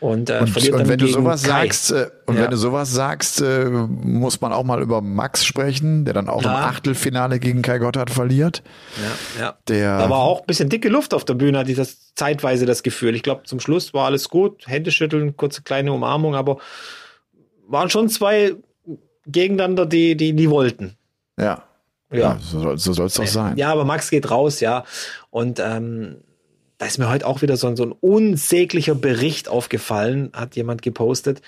[0.00, 1.48] Und, äh, und, und wenn du sowas Kai.
[1.48, 2.44] sagst, äh, und ja.
[2.44, 6.42] wenn du sowas sagst, äh, muss man auch mal über Max sprechen, der dann auch
[6.42, 6.50] ja.
[6.50, 8.62] im Achtelfinale gegen Kai Gotthard verliert.
[9.36, 9.58] Ja, ja.
[9.68, 12.64] Der da war auch ein bisschen dicke Luft auf der Bühne, hatte ich das zeitweise
[12.64, 13.14] das Gefühl.
[13.14, 16.58] Ich glaube, zum Schluss war alles gut, Hände schütteln, kurze kleine Umarmung, aber
[17.68, 18.54] waren schon zwei
[19.26, 20.96] gegeneinander, die, die, die wollten.
[21.38, 21.62] Ja.
[22.10, 23.56] Ja, ja so, so soll es doch sein.
[23.56, 24.84] Ja, aber Max geht raus, ja.
[25.30, 26.16] Und ähm,
[26.80, 30.80] da ist mir heute auch wieder so ein, so ein unsäglicher Bericht aufgefallen, hat jemand
[30.80, 31.42] gepostet,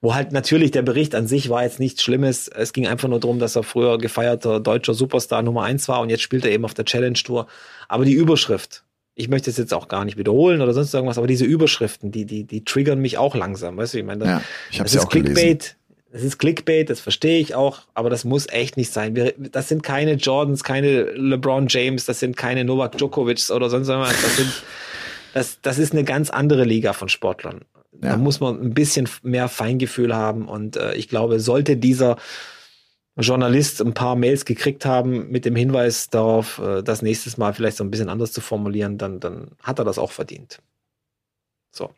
[0.00, 2.46] wo halt natürlich der Bericht an sich war jetzt nichts Schlimmes.
[2.46, 6.08] Es ging einfach nur darum, dass er früher gefeierter deutscher Superstar Nummer eins war und
[6.08, 7.48] jetzt spielt er eben auf der Challenge Tour.
[7.88, 8.84] Aber die Überschrift,
[9.16, 12.24] ich möchte es jetzt auch gar nicht wiederholen oder sonst irgendwas, aber diese Überschriften, die,
[12.24, 13.76] die, die triggern mich auch langsam.
[13.76, 15.34] Weißt du, ich meine, das, ja, ich das ist Clickbait.
[15.34, 15.76] Gelesen.
[16.12, 19.16] Das ist Clickbait, das verstehe ich auch, aber das muss echt nicht sein.
[19.16, 23.88] Wir, das sind keine Jordans, keine LeBron James, das sind keine Novak Djokovic oder sonst
[23.88, 24.22] was.
[24.22, 24.52] Das, sind,
[25.34, 27.64] das, das ist eine ganz andere Liga von Sportlern.
[28.02, 28.10] Ja.
[28.10, 32.16] Da muss man ein bisschen mehr Feingefühl haben und äh, ich glaube, sollte dieser
[33.16, 37.78] Journalist ein paar Mails gekriegt haben mit dem Hinweis darauf, äh, das nächstes Mal vielleicht
[37.78, 40.60] so ein bisschen anders zu formulieren, dann, dann hat er das auch verdient.
[41.72, 41.90] So.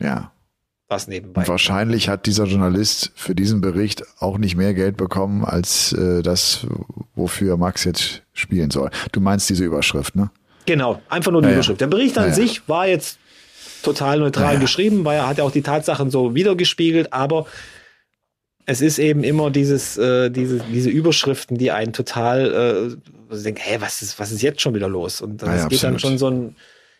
[0.00, 0.32] Ja,
[0.90, 1.40] was nebenbei.
[1.42, 6.22] Und wahrscheinlich hat dieser Journalist für diesen Bericht auch nicht mehr Geld bekommen als äh,
[6.22, 6.66] das,
[7.14, 8.90] wofür Max jetzt spielen soll.
[9.12, 10.30] Du meinst diese Überschrift, ne?
[10.66, 11.80] Genau, einfach nur die ja, Überschrift.
[11.80, 13.18] Der Bericht an ja, sich war jetzt
[13.82, 17.46] total neutral ja, geschrieben, weil er hat ja auch die Tatsachen so wiedergespiegelt, aber
[18.66, 22.98] es ist eben immer dieses, äh, diese, diese Überschriften, die einen total
[23.32, 25.20] äh, denken, hey, was ist, was ist jetzt schon wieder los?
[25.20, 26.56] Und das geht dann schon so ein,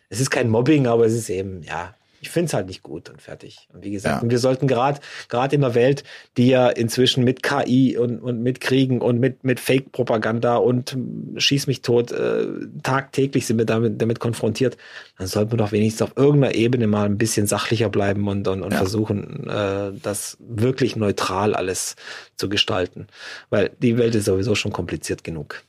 [0.09, 3.09] es ist kein Mobbing, aber es ist eben, ja, ich finde es halt nicht gut
[3.09, 3.67] und fertig.
[3.73, 4.21] Und wie gesagt, ja.
[4.21, 6.03] und wir sollten gerade gerade in der Welt,
[6.37, 10.95] die ja inzwischen mit KI und, und mit Kriegen und mit, mit Fake-Propaganda und
[11.35, 12.45] schieß mich tot, äh,
[12.83, 14.77] tagtäglich sind wir damit, damit konfrontiert,
[15.17, 18.61] dann sollten wir doch wenigstens auf irgendeiner Ebene mal ein bisschen sachlicher bleiben und, und,
[18.61, 18.77] und ja.
[18.77, 21.95] versuchen, äh, das wirklich neutral alles
[22.37, 23.07] zu gestalten.
[23.49, 25.63] Weil die Welt ist sowieso schon kompliziert genug.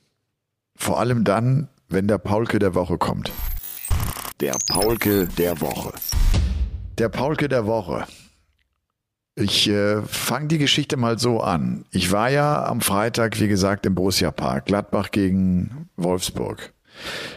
[0.77, 3.33] Vor allem dann, wenn der Paulke der Woche kommt.
[4.41, 5.93] Der Paulke der Woche.
[7.03, 8.05] Der Paulke der Woche.
[9.35, 11.85] Ich äh, fange die Geschichte mal so an.
[11.91, 16.73] Ich war ja am Freitag, wie gesagt, im Borussia Park, Gladbach gegen Wolfsburg.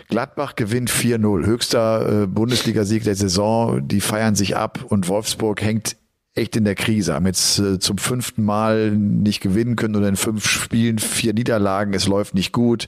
[0.07, 3.87] Gladbach gewinnt 4-0, höchster äh, Bundesligasieg der Saison.
[3.87, 5.97] Die feiern sich ab und Wolfsburg hängt
[6.35, 10.17] echt in der Krise, haben jetzt äh, zum fünften Mal nicht gewinnen können oder in
[10.17, 11.93] fünf Spielen vier Niederlagen.
[11.93, 12.87] Es läuft nicht gut.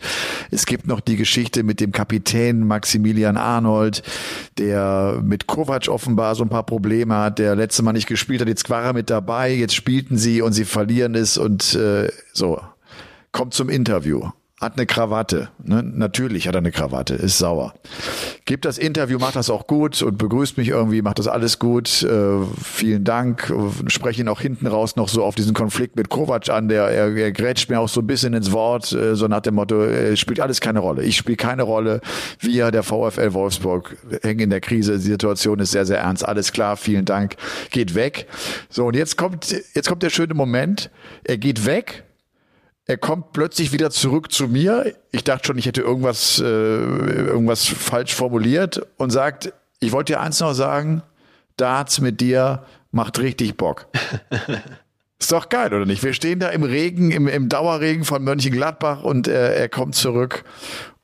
[0.51, 4.03] Es gibt noch die Geschichte mit dem Kapitän Maximilian Arnold,
[4.57, 8.49] der mit Kovac offenbar so ein paar Probleme hat, der letzte Mal nicht gespielt hat.
[8.49, 12.59] Jetzt war er mit dabei, jetzt spielten sie und sie verlieren es und äh, so.
[13.31, 14.29] Kommt zum Interview
[14.59, 15.49] hat eine Krawatte.
[15.63, 15.83] Ne?
[15.83, 17.75] Natürlich hat er eine Krawatte, ist sauer.
[18.45, 22.01] Gibt das Interview, macht das auch gut und begrüßt mich irgendwie, macht das alles gut.
[22.01, 23.53] Äh, vielen Dank.
[23.85, 26.69] Spreche ihn auch hinten raus noch so auf diesen Konflikt mit Kovac an.
[26.69, 29.55] Der er, er grätscht mir auch so ein bisschen ins Wort, äh, so nach dem
[29.55, 31.03] Motto, äh, spielt alles keine Rolle.
[31.03, 32.01] Ich spiele keine Rolle.
[32.39, 34.93] Wir, der VfL Wolfsburg, hängen in der Krise.
[34.93, 36.27] Die Situation ist sehr, sehr ernst.
[36.27, 37.35] Alles klar, vielen Dank.
[37.69, 38.25] Geht weg.
[38.69, 40.89] So, und jetzt kommt, jetzt kommt der schöne Moment.
[41.23, 42.06] Er geht weg
[42.87, 44.95] er kommt plötzlich wieder zurück zu mir.
[45.11, 50.21] Ich dachte schon, ich hätte irgendwas, äh, irgendwas falsch formuliert und sagt, ich wollte dir
[50.21, 51.03] eins noch sagen,
[51.57, 53.87] Darts mit dir macht richtig Bock.
[55.19, 56.03] Ist doch geil, oder nicht?
[56.03, 60.45] Wir stehen da im Regen, im, im Dauerregen von Mönchengladbach und er, er kommt zurück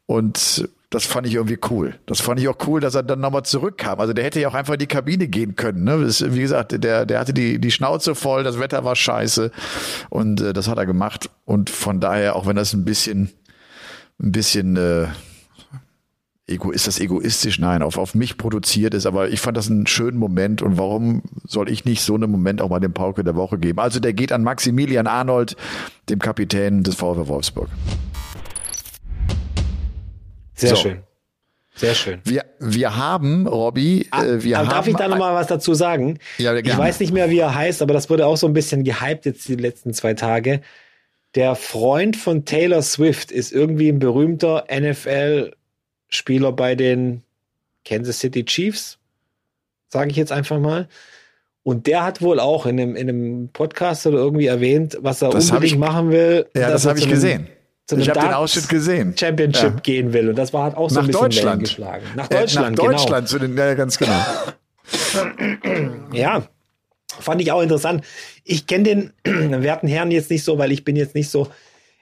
[0.06, 1.96] und das fand ich irgendwie cool.
[2.06, 4.00] Das fand ich auch cool, dass er dann nochmal zurückkam.
[4.00, 5.84] Also der hätte ja auch einfach in die Kabine gehen können.
[5.84, 6.08] Ne?
[6.08, 9.50] Wie gesagt, der, der hatte die, die Schnauze voll, das Wetter war scheiße
[10.12, 11.32] und äh, das hat er gemacht.
[11.46, 13.32] Und von daher, auch wenn das ein bisschen,
[14.22, 15.08] ein bisschen, äh,
[16.46, 17.58] Ego, ist das egoistisch?
[17.58, 21.24] Nein, auf, auf mich produziert ist, aber ich fand das einen schönen Moment und warum
[21.46, 23.80] soll ich nicht so einen Moment auch mal dem Pauke der Woche geben?
[23.80, 25.56] Also der geht an Maximilian Arnold,
[26.10, 27.70] dem Kapitän des VfW Wolfsburg.
[30.68, 30.82] Sehr so.
[30.82, 31.04] schön.
[31.76, 32.22] Sehr schön.
[32.24, 34.76] Wir, wir haben, Robby, ah, äh, wir aber haben.
[34.76, 36.20] Darf ich da nochmal was dazu sagen?
[36.38, 36.70] Ja, gerne.
[36.70, 39.26] Ich weiß nicht mehr, wie er heißt, aber das wurde auch so ein bisschen gehypt
[39.26, 40.62] jetzt die letzten zwei Tage.
[41.34, 45.54] Der Freund von Taylor Swift ist irgendwie ein berühmter NFL-
[46.14, 47.24] Spieler bei den
[47.86, 48.98] Kansas City Chiefs,
[49.90, 50.88] sage ich jetzt einfach mal.
[51.64, 55.30] Und der hat wohl auch in einem, in einem Podcast oder irgendwie erwähnt, was er
[55.30, 56.46] das unbedingt ich, machen will.
[56.56, 57.48] Ja, das habe ich gesehen.
[57.92, 59.16] Ich habe den Ausschnitt gesehen.
[59.18, 59.80] Championship ja.
[59.82, 60.30] gehen will.
[60.30, 61.60] Und das war halt auch so nach ein bisschen Deutschland.
[61.62, 62.06] geschlagen.
[62.16, 63.40] Nach Deutschland, äh, nach Deutschland, genau.
[63.40, 64.26] zu den, ja, ganz genau.
[66.14, 66.48] ja,
[67.20, 68.06] fand ich auch interessant.
[68.44, 69.14] Ich kenne den
[69.64, 71.50] werten Herrn jetzt nicht so, weil ich bin jetzt nicht so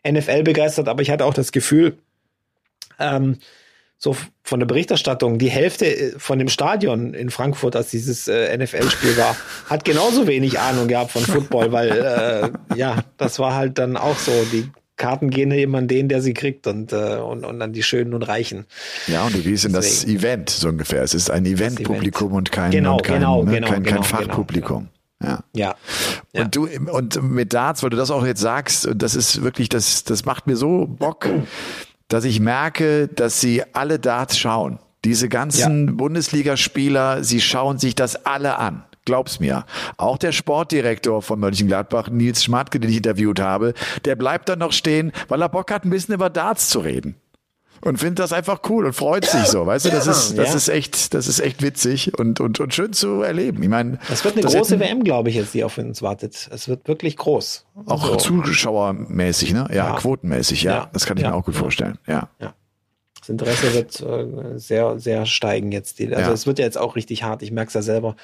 [0.08, 1.98] NFL begeistert, aber ich hatte auch das Gefühl,
[3.00, 3.38] ähm,
[3.98, 8.58] so von der Berichterstattung, die Hälfte äh, von dem Stadion in Frankfurt, als dieses äh,
[8.58, 9.36] NFL-Spiel war,
[9.70, 14.18] hat genauso wenig Ahnung gehabt von Football, weil äh, ja, das war halt dann auch
[14.18, 14.70] so, die
[15.02, 18.14] Karten gehen eben an den, der sie kriegt und, äh, und, und an die Schönen
[18.14, 18.66] und Reichen.
[19.08, 21.02] Ja, und du gehst in das Event so ungefähr.
[21.02, 22.38] Es ist ein Event-Publikum Event.
[22.38, 24.90] und kein, genau, und kein, genau, ne, genau, kein, genau, kein Fachpublikum.
[25.20, 25.44] Genau, ja.
[25.54, 25.76] ja.
[26.34, 26.44] ja.
[26.44, 30.04] Und du, und mit Darts, weil du das auch jetzt sagst, das ist wirklich, das,
[30.04, 31.28] das macht mir so Bock
[32.12, 34.80] dass ich merke, dass sie alle Darts schauen.
[35.06, 35.94] Diese ganzen ja.
[35.94, 38.84] Bundesligaspieler, sie schauen sich das alle an.
[39.12, 39.66] Glaub's mir.
[39.98, 43.74] Auch der Sportdirektor von Mönchengladbach, Nils Schmatke, den ich interviewt habe,
[44.06, 47.16] der bleibt dann noch stehen, weil er Bock hat, ein bisschen über Darts zu reden
[47.82, 50.56] und findet das einfach cool und freut sich so, weißt du, das ist das ja.
[50.56, 53.62] ist echt das ist echt witzig und und und schön zu erleben.
[53.64, 56.48] Ich meine, das wird eine das große WM, glaube ich, jetzt die auf uns wartet.
[56.54, 57.66] Es wird wirklich groß.
[57.88, 58.16] Auch so.
[58.16, 59.68] zuschauermäßig, ne?
[59.72, 59.96] Ja, ja.
[59.98, 60.90] quotenmäßig, ja.
[60.94, 61.98] Das kann ich mir auch gut vorstellen.
[62.08, 62.30] Ja.
[62.40, 62.54] ja.
[63.20, 66.00] Das Interesse wird äh, sehr sehr steigen jetzt.
[66.00, 67.42] Die, also es wird ja jetzt auch richtig hart.
[67.42, 68.16] Ich merke es ja selber.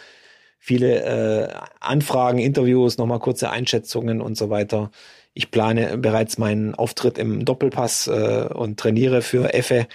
[0.59, 4.91] Viele äh, Anfragen, Interviews, nochmal kurze Einschätzungen und so weiter.
[5.33, 9.87] Ich plane bereits meinen Auftritt im Doppelpass äh, und trainiere für Effe,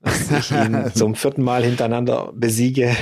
[0.00, 2.94] dass ich ihn zum vierten Mal hintereinander besiege.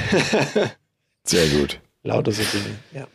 [1.25, 1.81] Sehr gut.
[2.03, 3.07] Lauter so Dinge, ja.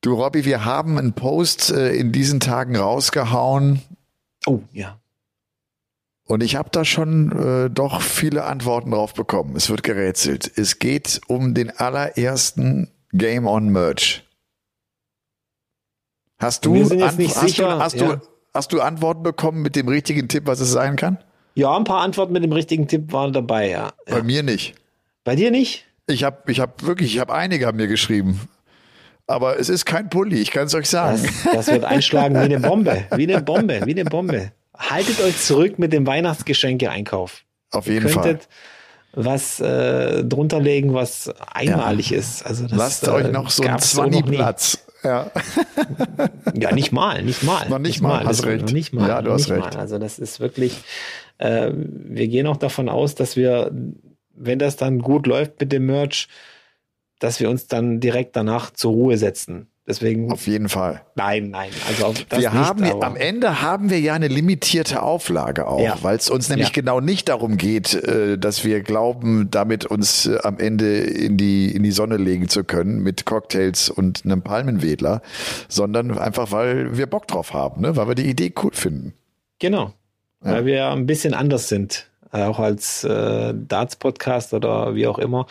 [0.00, 3.80] Du, Robby, wir haben einen Post äh, in diesen Tagen rausgehauen.
[4.46, 4.98] Oh, ja.
[6.26, 9.56] Und ich habe da schon äh, doch viele Antworten drauf bekommen.
[9.56, 10.50] Es wird gerätselt.
[10.56, 14.24] Es geht um den allerersten Game on Merch.
[16.38, 18.16] Hast du, hast, sicher, du, hast, ja.
[18.16, 18.20] du,
[18.52, 21.18] hast du Antworten bekommen mit dem richtigen Tipp, was es sein kann?
[21.54, 23.92] Ja, ein paar Antworten mit dem richtigen Tipp waren dabei, ja.
[24.06, 24.74] Bei mir nicht.
[25.22, 25.86] Bei dir nicht?
[26.08, 28.40] Ich habe ich hab wirklich, ich habe einige haben mir geschrieben.
[29.26, 31.22] Aber es ist kein Pulli, ich kann es euch sagen.
[31.44, 34.52] Das, das wird einschlagen wie eine Bombe, wie eine Bombe, wie eine Bombe.
[34.76, 37.44] Haltet euch zurück mit dem Weihnachtsgeschenke-Einkauf.
[37.70, 38.52] Auf jeden Ihr könntet Fall.
[39.14, 42.18] Was äh, drunter legen, was einmalig ja.
[42.18, 42.44] ist.
[42.44, 44.78] Also das, Lasst äh, euch noch so einen 20 Platz.
[45.02, 45.30] Ja.
[46.54, 47.68] ja, nicht mal, nicht mal.
[47.68, 48.66] Noch nicht, nicht mal, mal, hast recht.
[48.66, 49.74] Noch nicht mal, ja, du hast recht.
[49.74, 49.76] Mal.
[49.76, 50.82] Also das ist wirklich,
[51.38, 53.70] äh, wir gehen auch davon aus, dass wir,
[54.34, 56.28] wenn das dann gut läuft mit dem Merch,
[57.18, 59.68] dass wir uns dann direkt danach zur Ruhe setzen.
[59.86, 60.32] Deswegen.
[60.32, 61.02] Auf jeden Fall.
[61.14, 61.68] Nein, nein.
[61.86, 65.98] Also wir nicht, haben, am Ende haben wir ja eine limitierte Auflage auch, ja.
[66.00, 66.72] weil es uns nämlich ja.
[66.72, 71.70] genau nicht darum geht, äh, dass wir glauben, damit uns äh, am Ende in die,
[71.70, 75.20] in die Sonne legen zu können mit Cocktails und einem Palmenwedler,
[75.68, 77.94] sondern einfach, weil wir Bock drauf haben, ne?
[77.94, 79.12] weil wir die Idee cool finden.
[79.58, 79.92] Genau.
[80.42, 80.52] Ja.
[80.52, 82.08] Weil wir ein bisschen anders sind
[82.42, 85.46] auch als äh, Darts-Podcast oder wie auch immer.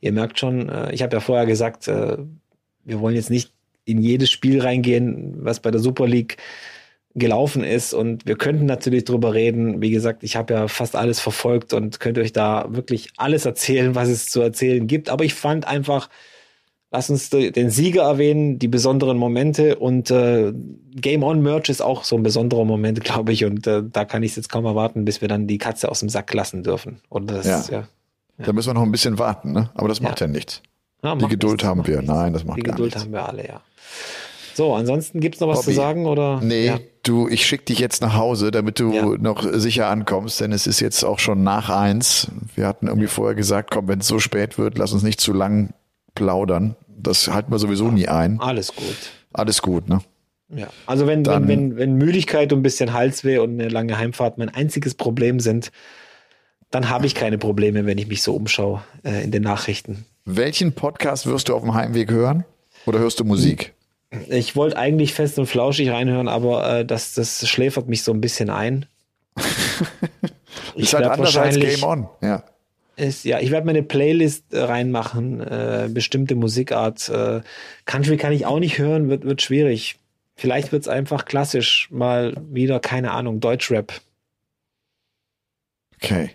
[0.00, 2.16] Ihr merkt schon, äh, ich habe ja vorher gesagt, äh,
[2.82, 3.52] wir wollen jetzt nicht
[3.84, 6.36] in jedes Spiel reingehen, was bei der Super League
[7.14, 7.94] gelaufen ist.
[7.94, 9.80] Und wir könnten natürlich drüber reden.
[9.80, 13.94] Wie gesagt, ich habe ja fast alles verfolgt und könnte euch da wirklich alles erzählen,
[13.94, 15.08] was es zu erzählen gibt.
[15.08, 16.08] Aber ich fand einfach,
[16.90, 20.52] lass uns den Sieger erwähnen, die besonderen Momente und äh,
[20.96, 23.44] Game On Merch ist auch so ein besonderer Moment, glaube ich.
[23.44, 26.00] Und äh, da kann ich es jetzt kaum erwarten, bis wir dann die Katze aus
[26.00, 27.00] dem Sack lassen dürfen.
[27.08, 27.64] Und das, ja.
[27.70, 27.88] ja,
[28.38, 28.44] ja.
[28.46, 29.70] Da müssen wir noch ein bisschen warten, ne?
[29.74, 30.62] Aber das macht ja, ja nichts.
[31.04, 31.96] Ja, die Geduld nichts, haben wir.
[31.98, 32.12] Nichts.
[32.12, 33.04] Nein, das macht Die gar Geduld nichts.
[33.04, 33.60] haben wir alle, ja.
[34.54, 36.40] So, ansonsten gibt's noch was Bobby, zu sagen oder?
[36.40, 36.78] Nee, ja.
[37.02, 39.04] du, ich schick dich jetzt nach Hause, damit du Ja.
[39.18, 42.28] noch sicher ankommst, denn es ist jetzt auch schon nach eins.
[42.54, 45.32] Wir hatten irgendwie vorher gesagt, komm, wenn es so spät wird, lass uns nicht zu
[45.32, 45.74] lang
[46.14, 46.76] plaudern.
[46.96, 48.40] Das halten wir sowieso nie ein.
[48.40, 48.96] Alles gut.
[49.32, 50.00] Alles gut, ne?
[50.54, 50.68] Ja.
[50.86, 54.38] Also wenn, Dann- wenn, wenn, wenn Müdigkeit und ein bisschen Halsweh und eine lange Heimfahrt
[54.38, 55.72] mein einziges Problem sind,
[56.70, 60.04] dann habe ich keine Probleme, wenn ich mich so umschaue äh, in den Nachrichten.
[60.24, 62.44] Welchen Podcast wirst du auf dem Heimweg hören?
[62.86, 63.74] Oder hörst du Musik?
[64.28, 68.20] Ich wollte eigentlich fest und flauschig reinhören, aber äh, das, das schläfert mich so ein
[68.20, 68.86] bisschen ein.
[70.76, 72.08] ist halt anders als Game On.
[72.22, 72.42] Ja.
[72.96, 77.08] ist, ja, ich werde meine Playlist äh, reinmachen, äh, bestimmte Musikart.
[77.08, 77.42] Äh,
[77.84, 79.96] Country kann ich auch nicht hören, wird, wird schwierig.
[80.36, 83.92] Vielleicht wird es einfach klassisch mal wieder, keine Ahnung, Deutschrap.
[85.96, 86.30] Okay.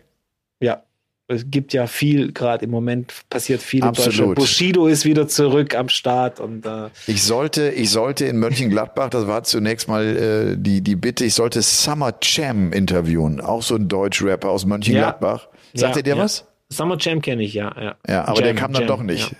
[1.29, 1.35] Ja.
[1.35, 4.13] Es gibt ja viel, gerade im Moment passiert viel Absolut.
[4.13, 4.35] in Deutschland.
[4.35, 9.27] Bushido ist wieder zurück am Start und äh, Ich sollte, ich sollte in Mönchengladbach, das
[9.27, 13.87] war zunächst mal äh, die, die Bitte, ich sollte Summer Jam interviewen, auch so ein
[13.87, 15.47] Deutschrapper aus Mönchengladbach.
[15.73, 16.23] Sagt ja, ihr dir ja.
[16.23, 16.45] was?
[16.69, 17.75] Summer Jam kenne ich, ja.
[17.79, 19.31] Ja, Ja, aber Jam, der kam dann Jam, doch nicht.
[19.31, 19.37] Ja.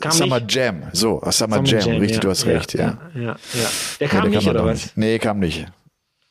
[0.00, 0.54] Kam Summer nicht?
[0.54, 2.98] Jam, so, Summer, Summer Jam, richtig, ja, du hast recht, ja.
[3.14, 3.70] Ja, ja, ja.
[4.00, 4.84] Der kam der nicht, dann oder was?
[4.84, 4.96] nicht.
[4.96, 5.66] Nee, kam nicht.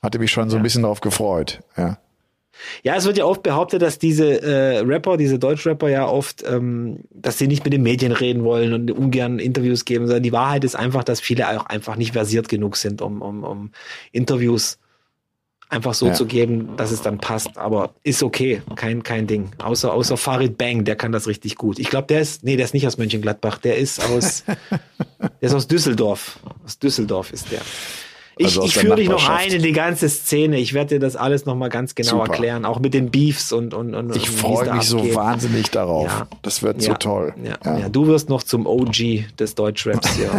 [0.01, 1.97] Hatte mich schon so ein bisschen darauf gefreut, ja.
[2.83, 6.99] Ja, es wird ja oft behauptet, dass diese äh, Rapper, diese Deutschrapper ja oft, ähm,
[7.09, 10.63] dass sie nicht mit den Medien reden wollen und ungern Interviews geben, sondern die Wahrheit
[10.63, 13.71] ist einfach, dass viele auch einfach nicht versiert genug sind, um, um, um
[14.11, 14.77] Interviews
[15.69, 16.13] einfach so Ja.
[16.13, 17.57] zu geben, dass es dann passt.
[17.57, 19.51] Aber ist okay, kein, kein Ding.
[19.63, 21.79] Außer, außer Farid Bang, der kann das richtig gut.
[21.79, 24.43] Ich glaube, der ist, nee, der ist nicht aus Mönchengladbach, der ist aus,
[25.19, 26.39] der ist aus Düsseldorf.
[26.65, 27.61] Aus Düsseldorf ist der.
[28.41, 30.57] Ich, Also ich führe dich noch ein in die ganze Szene.
[30.59, 32.31] Ich werde dir das alles noch mal ganz genau Super.
[32.31, 34.15] erklären, auch mit den Beefs und und und.
[34.15, 35.15] Ich freue mich so abgeht.
[35.15, 36.07] wahnsinnig darauf.
[36.07, 36.27] Ja.
[36.41, 36.97] Das wird so Ja.
[36.97, 37.33] toll.
[37.43, 37.77] Ja.
[37.79, 37.89] Ja.
[37.89, 40.29] du wirst noch zum OG des Deutschraps hier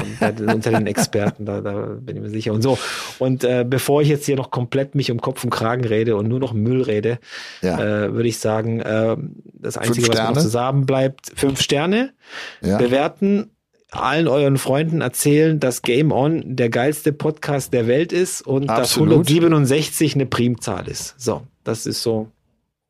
[0.52, 2.52] unter den Experten, da, da bin ich mir sicher.
[2.52, 2.78] Und so.
[3.18, 6.28] Und äh, bevor ich jetzt hier noch komplett mich um Kopf und Kragen rede und
[6.28, 7.18] nur noch Müll rede,
[7.62, 9.16] äh, würde ich sagen, äh,
[9.54, 10.40] das Einzige, was noch Sterne?
[10.40, 12.12] zu sagen bleibt, fünf Sterne
[12.60, 13.50] bewerten,
[13.92, 18.92] allen euren Freunden erzählen, dass Game On der geilste Podcast der Welt ist und dass
[18.92, 19.28] Absolut.
[19.28, 21.14] 167 eine Primzahl ist.
[21.18, 22.28] So, das ist so.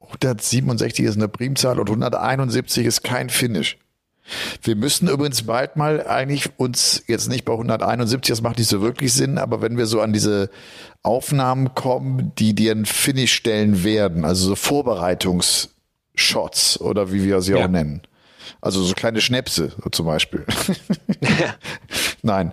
[0.00, 3.78] 167 ist eine Primzahl und 171 ist kein Finish.
[4.62, 8.80] Wir müssten übrigens bald mal eigentlich uns jetzt nicht bei 171, das macht nicht so
[8.80, 10.48] wirklich Sinn, aber wenn wir so an diese
[11.02, 17.54] Aufnahmen kommen, die dir ein Finish stellen werden, also so Vorbereitungsshots oder wie wir sie
[17.54, 17.64] Ja.
[17.64, 18.02] auch nennen.
[18.60, 20.44] Also so kleine Schnäpse zum Beispiel.
[22.22, 22.52] Nein.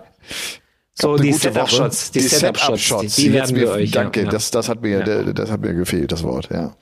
[0.94, 2.12] So, die Setup-Shots, Woche.
[2.12, 3.90] die Setup-Shots, die, die werden wir euch.
[3.90, 4.28] ja, Danke, ja.
[4.28, 5.22] Das, das hat mir, Ja.
[5.32, 6.76] das hat mir gefehlt, das Wort, ja.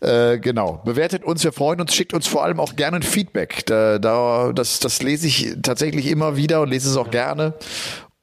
[0.00, 0.80] Äh, genau.
[0.84, 3.66] Bewertet uns, wir freuen uns, schickt uns vor allem auch gerne ein Feedback.
[3.66, 7.54] Da, da, das, das lese ich tatsächlich immer wieder und lese es auch gerne.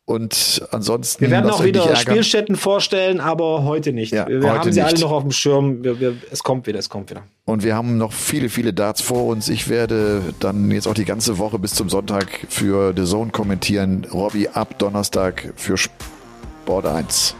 [0.08, 1.20] Und ansonsten.
[1.20, 1.94] Wir werden auch wieder.
[1.98, 4.14] Spielstätten vorstellen, aber heute nicht.
[4.14, 5.02] Ja, wir heute haben sie alle nicht.
[5.02, 5.84] noch auf dem Schirm.
[5.84, 7.24] Wir, wir, es kommt wieder, es kommt wieder.
[7.44, 9.50] Und wir haben noch viele, viele Darts vor uns.
[9.50, 14.08] Ich werde dann jetzt auch die ganze Woche bis zum Sonntag für The Zone kommentieren.
[14.14, 17.36] Robby ab Donnerstag für Sport 1.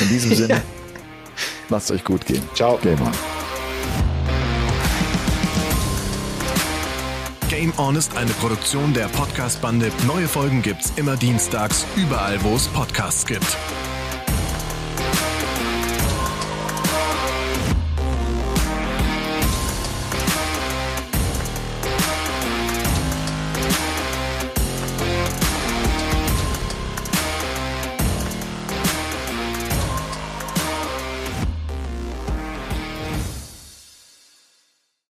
[0.00, 0.62] In diesem Sinne,
[1.70, 2.42] lasst euch gut gehen.
[2.54, 2.78] Ciao.
[2.84, 3.45] Game on.
[7.56, 9.90] Game On ist eine Produktion der Podcast-Bande.
[10.06, 13.56] Neue Folgen gibt's immer dienstags, überall, wo es Podcasts gibt.